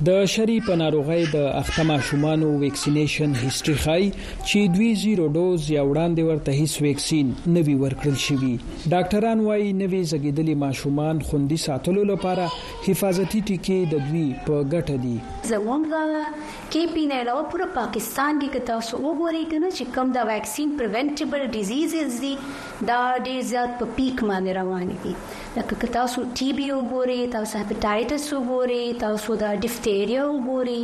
د 0.04 0.24
شری 0.30 0.54
په 0.64 0.74
ناروغي 0.78 1.22
د 1.32 1.44
اخته 1.58 1.82
ماشومان 1.90 2.42
ویکسینیشن 2.62 3.34
هیستوري 3.42 3.76
خای 3.84 4.08
چې 4.08 4.72
دوی 4.74 4.88
زیرو 5.02 5.28
ډوز 5.36 5.70
یا 5.74 5.84
وړاندې 5.90 6.26
ورته 6.26 6.56
هیڅ 6.58 6.82
ویکسین 6.86 7.30
نه 7.54 7.62
وی 7.68 7.76
ورکړل 7.82 8.18
شوی 8.24 8.50
ډاکټران 8.64 9.40
وایي 9.46 9.70
نوې 9.78 10.02
زګیدلې 10.10 10.58
ماشومان 10.64 11.22
خوندي 11.28 11.58
ساتلو 11.62 12.02
لپاره 12.10 12.44
حفاظتي 12.88 13.40
ټکي 13.52 13.78
د 13.94 14.04
دوی 14.10 14.26
په 14.50 14.60
ګټه 14.66 15.00
دي 15.06 15.54
زموږ 15.54 15.88
دا 15.94 16.04
کې 16.26 16.92
پینې 16.96 17.24
علاوه 17.26 17.46
پر 17.56 17.64
پاکستان 17.78 18.44
کې 18.44 18.58
کتا 18.58 18.78
سو 18.90 19.02
وګورئ 19.06 19.42
کنه 19.54 19.72
چې 19.78 19.96
کوم 19.96 20.12
دا 20.18 20.26
ویکسین 20.32 20.76
پریونټیبل 20.82 21.48
ډیزیزز 21.56 22.20
دي 22.26 22.34
دا 22.42 23.00
ډېر 23.22 23.48
زیات 23.54 23.74
په 23.80 23.90
پیک 24.00 24.22
باندې 24.26 24.60
روان 24.60 24.94
دي 25.08 25.16
لکه 25.58 25.82
کتا 25.88 26.06
سو 26.18 26.28
ټي 26.28 26.52
بي 26.62 26.70
وګورئ 26.76 27.34
تاسو 27.38 27.58
هپټایټس 27.62 28.38
وګورئ 28.38 29.02
تاسو 29.06 29.40
دا 29.46 29.54
ډیفټ 29.60 29.84
ټی 29.86 29.92
ایریا 29.98 30.22
وګوري 30.28 30.78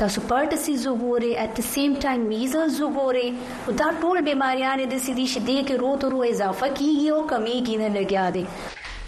تاسو 0.00 0.20
پارټسیز 0.32 0.82
وګوري 0.88 1.30
ات 1.44 1.56
د 1.60 1.64
سیم 1.68 1.94
ټایم 2.02 2.26
میزلز 2.32 2.76
وګوري 2.82 3.24
او 3.66 3.72
دا 3.80 3.88
ټول 4.02 4.20
بيماریاں 4.28 4.74
د 4.92 5.00
سیدي 5.06 5.24
شدې 5.32 5.64
کې 5.68 5.78
روت 5.82 6.04
رو 6.12 6.20
اضافه 6.26 6.68
کیږي 6.78 7.08
او 7.14 7.22
کمی 7.32 7.56
کې 7.56 7.80
نه 7.82 7.88
لګیا 7.96 8.26
دي 8.36 8.42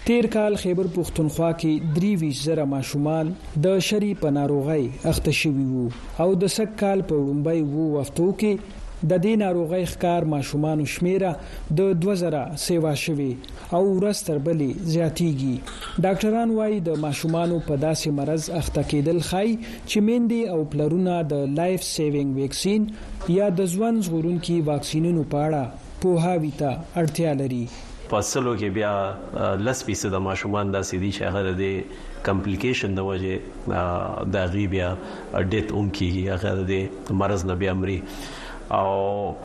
تیر 0.09 0.27
کال 0.35 0.59
خیبر 0.65 0.89
پښتونخوا 0.97 1.51
کې 1.63 1.95
دریوي 1.99 2.31
زره 2.41 2.65
ماشومان 2.73 3.31
د 3.67 3.79
شری 3.89 4.11
په 4.25 4.33
ناروغي 4.41 4.83
اخته 5.13 5.35
شوي 5.41 5.65
وو 5.71 5.85
او 6.25 6.29
د 6.43 6.53
سک 6.59 6.75
کال 6.85 7.07
په 7.13 7.23
وړاندې 7.23 7.73
وو 7.75 7.89
وفتو 7.99 8.27
کې 8.43 8.79
د 9.09 9.13
دې 9.23 9.33
ناروغي 9.41 9.83
ښکار 9.93 10.21
ماشومان 10.33 10.79
شمیره 10.93 11.29
د 11.77 11.87
2000 12.01 12.59
سیوا 12.65 12.89
شوي 13.03 13.29
او 13.75 13.81
ورستر 13.97 14.37
بلی 14.47 14.67
زیاتیږي 14.93 15.55
ډاکټران 16.05 16.49
وایي 16.57 16.79
د 16.89 16.97
ماشومان 17.05 17.49
په 17.69 17.73
داسې 17.85 18.07
مرز 18.19 18.43
اخته 18.59 18.81
کېدل 18.91 19.19
خای 19.29 19.49
چې 19.89 19.97
میندي 20.09 20.41
او 20.55 20.59
پلرونه 20.73 21.15
د 21.31 21.41
لایف 21.61 21.81
سیوینګ 21.93 22.31
ویکسین 22.41 22.81
یا 23.37 23.47
د 23.59 23.71
ځوان 23.75 23.95
ژغورونکو 24.07 24.55
واکسینونو 24.69 25.21
په 25.31 25.37
اړه 25.47 25.63
پوهاوی 26.03 26.51
ته 26.59 26.69
اړتیا 27.01 27.31
لري 27.41 27.65
پاسلو 28.11 28.53
کې 28.59 28.69
بیا 28.77 28.93
لس 29.69 29.79
پیسه 29.87 30.07
د 30.17 30.23
ماشومان 30.27 30.65
د 30.75 30.85
سيدي 30.91 31.09
شهر 31.19 31.45
د 31.63 31.97
کمپلیکیشن 32.29 32.91
د 33.01 33.09
وجه 33.09 33.81
د 34.37 34.53
غي 34.57 34.65
بیا 34.75 34.89
ډیت 35.51 35.67
اون 35.75 35.87
کیږي 35.97 36.23
هغه 36.31 36.51
د 36.73 37.17
مرز 37.23 37.41
نه 37.49 37.55
بیا 37.65 37.73
مري 37.81 37.99
او 38.71 39.35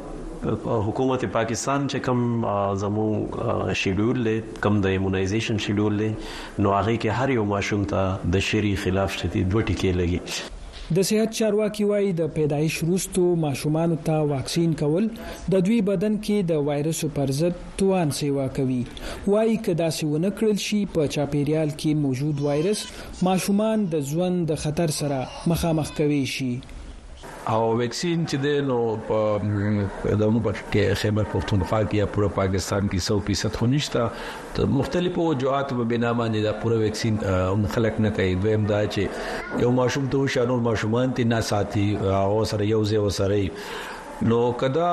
حکومت 0.87 1.24
پاکستان 1.33 1.87
چې 1.93 2.01
کوم 2.09 2.45
زمو 2.83 3.07
شیډول 3.81 4.18
له 4.27 4.35
کوم 4.66 4.77
د 4.87 4.93
ایمونایزیشن 4.97 5.57
شیډول 5.64 5.97
له 6.01 6.66
نو 6.66 6.74
هغه 6.74 6.93
کې 6.93 7.16
هر 7.20 7.33
یو 7.37 7.47
ماشوم 7.53 7.83
ته 7.93 8.35
د 8.35 8.45
شری 8.49 8.70
خلاف 8.83 9.16
شتي 9.20 9.43
دوه 9.55 9.64
ټکي 9.70 9.91
لګي 10.01 10.20
د 10.99 11.07
صحت 11.09 11.33
چارواکي 11.39 11.87
وایي 11.89 12.12
د 12.20 12.29
پیدایش 12.37 12.77
وروسته 12.85 13.24
ماشومان 13.47 13.97
ته 14.11 14.20
واکسین 14.35 14.77
کول 14.85 15.09
د 15.57 15.64
دوی 15.70 15.81
بدن 15.91 16.18
کې 16.29 16.53
د 16.53 16.62
وایرس 16.70 17.01
پر 17.18 17.33
ضد 17.41 17.59
توان 17.83 18.14
سیوا 18.20 18.47
کوي 18.61 18.79
وایي 19.35 19.59
کدا 19.70 19.91
سونه 19.99 20.33
کړل 20.43 20.62
شي 20.68 20.81
په 20.95 21.11
چاپیریال 21.18 21.74
کې 21.74 22.07
موجود 22.07 22.47
وایرس 22.49 22.87
ماشومان 23.33 23.89
د 23.99 24.09
ژوند 24.14 24.47
د 24.55 24.62
خطر 24.68 24.97
سره 25.03 25.22
مخامخ 25.57 25.95
کوي 26.01 26.22
شي 26.37 26.51
او 27.55 27.65
ویکسین 27.79 28.23
چې 28.31 28.37
د 28.45 28.55
نو 28.69 28.77
په 29.09 29.19
دونو 30.23 30.41
په 30.47 30.55
کې 30.73 30.95
خیبر 31.03 31.29
پښتونخوا 31.35 31.79
کې 31.91 31.99
یا 32.01 32.07
پوره 32.17 32.31
پاکستان 32.39 32.89
کې 32.95 33.21
100% 33.35 33.61
خنشتا 33.61 34.03
ته 34.57 34.67
مختلفو 34.79 35.27
وجوهات 35.27 35.69
په 35.79 35.85
بنا 35.93 36.11
باندې 36.21 36.41
دا 36.49 36.53
پوره 36.65 36.81
ویکسین 36.83 37.21
هم 37.35 37.73
خلک 37.75 38.01
نه 38.07 38.11
کوي 38.17 38.35
دویم 38.45 38.65
دا 38.73 38.81
چې 38.95 39.63
یو 39.67 39.71
ماشوم 39.81 40.11
ته 40.15 40.27
شانو 40.37 40.57
ماشومان 40.71 41.15
تی 41.21 41.25
نه 41.35 41.41
ساتي 41.53 41.87
او 42.17 42.41
سره 42.45 42.67
یو 42.67 42.85
ځای 42.91 43.01
وسره 43.07 43.51
نو 44.23 44.51
کدا 44.61 44.87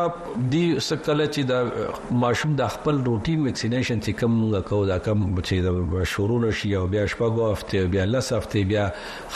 دی 0.51 0.80
سکل 0.82 1.26
چې 1.34 1.41
دا 1.49 1.59
ماشوم 2.21 2.55
د 2.61 2.67
خپل 2.74 2.97
روټین 3.05 3.43
ویکسینیشن 3.43 3.99
چې 4.03 4.13
کم 4.21 4.32
موږ 4.32 4.61
کو 4.69 4.80
دا 4.86 4.97
کم 5.05 5.21
چې 5.21 5.93
د 5.93 6.03
شروع 6.13 6.39
نشي 6.45 6.74
او 6.80 6.86
بیا 6.95 7.05
شپږ 7.13 7.39
هفته 7.51 7.91
بیا 7.93 8.05
لس 8.09 8.32
هفته 8.36 8.63
بیا 8.71 8.88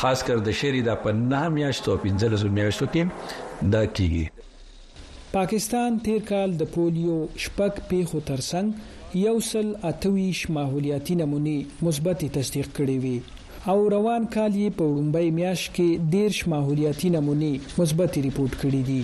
خاص 0.02 0.24
کر 0.30 0.42
د 0.48 0.52
شری 0.62 0.82
د 0.88 0.98
په 1.06 1.14
نه 1.20 1.44
میاشتو 1.60 1.96
پنځلس 2.08 2.44
میاشتو 2.58 2.88
کې 2.96 3.70
دا 3.78 3.86
کیږي 3.86 5.06
پاکستان 5.38 6.00
تیر 6.10 6.20
کال 6.34 6.58
د 6.64 6.70
پولیو 6.76 7.16
شپږ 7.46 7.80
پیښو 7.94 8.26
ترڅنګ 8.32 9.22
یو 9.26 9.38
سل 9.52 9.72
اتویش 9.94 10.44
ماحولیاتي 10.60 11.16
نمونه 11.24 11.88
مثبت 11.90 12.26
تصدیق 12.42 12.70
کړي 12.82 13.00
وي 13.08 13.72
او 13.76 13.80
روان 13.98 14.28
کال 14.36 14.52
یې 14.52 14.78
په 14.82 14.92
وړومبۍ 14.92 15.34
میاشت 15.42 15.74
کې 15.74 16.14
دیرش 16.20 16.44
ماحولیاتي 16.58 17.16
نمونه 17.18 17.54
مثبت 17.84 18.22
ریپورت 18.30 18.62
کړي 18.66 18.86
دي 18.92 19.02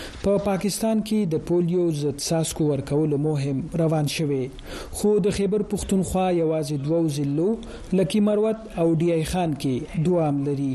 په 0.00 0.22
پا 0.22 0.36
پاکستان 0.48 0.98
کې 1.08 1.18
د 1.32 1.42
پولیو 1.50 1.84
ضد 2.00 2.18
ساسکو 2.28 2.64
ورکول 2.70 3.14
مهم 3.26 3.58
روان 3.82 4.06
شوه 4.14 4.40
خو 5.00 5.10
د 5.26 5.36
خیبر 5.38 5.62
پښتونخوا 5.72 6.24
یوازې 6.42 6.76
دوو 6.84 7.00
ضلعو 7.18 7.48
لکه 8.00 8.20
مروت 8.28 8.60
او 8.82 8.86
ډیای 9.02 9.24
خان 9.32 9.50
کې 9.62 9.74
دوام 10.08 10.36
لري 10.48 10.72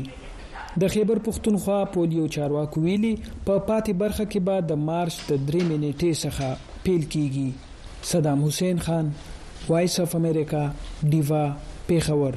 د 0.84 0.92
خیبر 0.96 1.18
پښتونخوا 1.28 1.78
پولیو 1.94 2.26
چارواکو 2.38 2.78
ویلي 2.88 3.14
په 3.20 3.30
پا 3.46 3.56
پاتې 3.68 3.92
برخه 4.02 4.24
کې 4.30 4.40
به 4.50 4.56
د 4.72 4.82
مارچ 4.88 5.16
د 5.30 5.46
3 5.54 5.70
منټې 5.70 6.10
څخه 6.22 6.48
پیل 6.88 7.02
کیږي 7.12 7.48
صدام 8.12 8.38
حسین 8.48 8.84
خان 8.88 9.12
وایس 9.70 9.98
اف 10.00 10.14
امریکا 10.22 10.62
دیوا 11.14 11.44
پیښور 11.86 12.34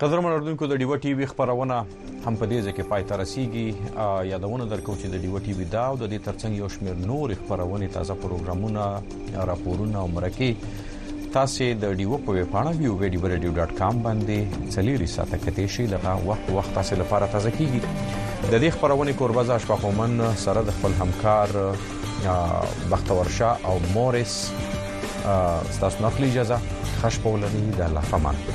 قدر 0.00 0.20
منوردونکو 0.22 0.66
د 0.70 0.74
ډیو 0.80 0.96
ټي 1.04 1.12
وی 1.20 1.26
خبرونه 1.30 1.76
هم 2.26 2.36
په 2.40 2.46
دې 2.50 2.58
ځکه 2.66 2.82
پای 2.90 3.02
ته 3.08 3.16
رسیدي 3.20 3.64
یادونه 4.26 4.66
درکو 4.72 4.94
چې 5.00 5.06
د 5.14 5.16
ډیو 5.22 5.38
ټي 5.46 5.52
وی 5.60 5.64
دا 5.72 5.86
د 6.02 6.10
دې 6.12 6.18
ترڅنګ 6.26 6.52
یو 6.62 6.68
شمېر 6.74 7.00
نور 7.08 7.32
خبرونه 7.40 7.88
تازه 7.96 8.16
پروګرامونه 8.26 9.42
راپورونه 9.50 9.98
او 10.02 10.12
مرکه 10.14 11.32
تاسو 11.38 11.70
د 11.86 11.96
ډیو 12.02 12.20
په 12.28 12.36
ویب 12.38 12.52
پاڼه 12.54 12.76
www.radio.com 12.78 14.06
باندې 14.06 14.70
چلیری 14.78 15.10
ساته 15.16 15.42
کته 15.48 15.66
شي 15.80 15.88
دغه 15.96 16.14
وخت 16.32 16.54
وخت 16.60 16.74
تاسو 16.80 17.00
لپاره 17.04 17.32
تازه 17.36 17.56
کیږي 17.60 18.24
د 18.30 18.50
دې 18.54 18.80
خبرونه 18.80 19.18
کوربز 19.22 19.50
اشفاق 19.58 19.88
ومن 19.92 20.16
سره 20.48 20.66
د 20.72 20.78
خپل 20.80 20.96
همکار 21.04 21.56
بختور 22.98 23.34
شاه 23.42 23.70
او 23.72 23.78
مورس 23.98 24.38
ستاسو 24.64 26.10
نقل 26.10 26.30
اجازه 26.34 26.68
خوش 27.00 27.20
په 27.26 27.36
ولري 27.36 27.66
د 27.82 27.90
الله 27.92 28.12
فمان 28.18 28.46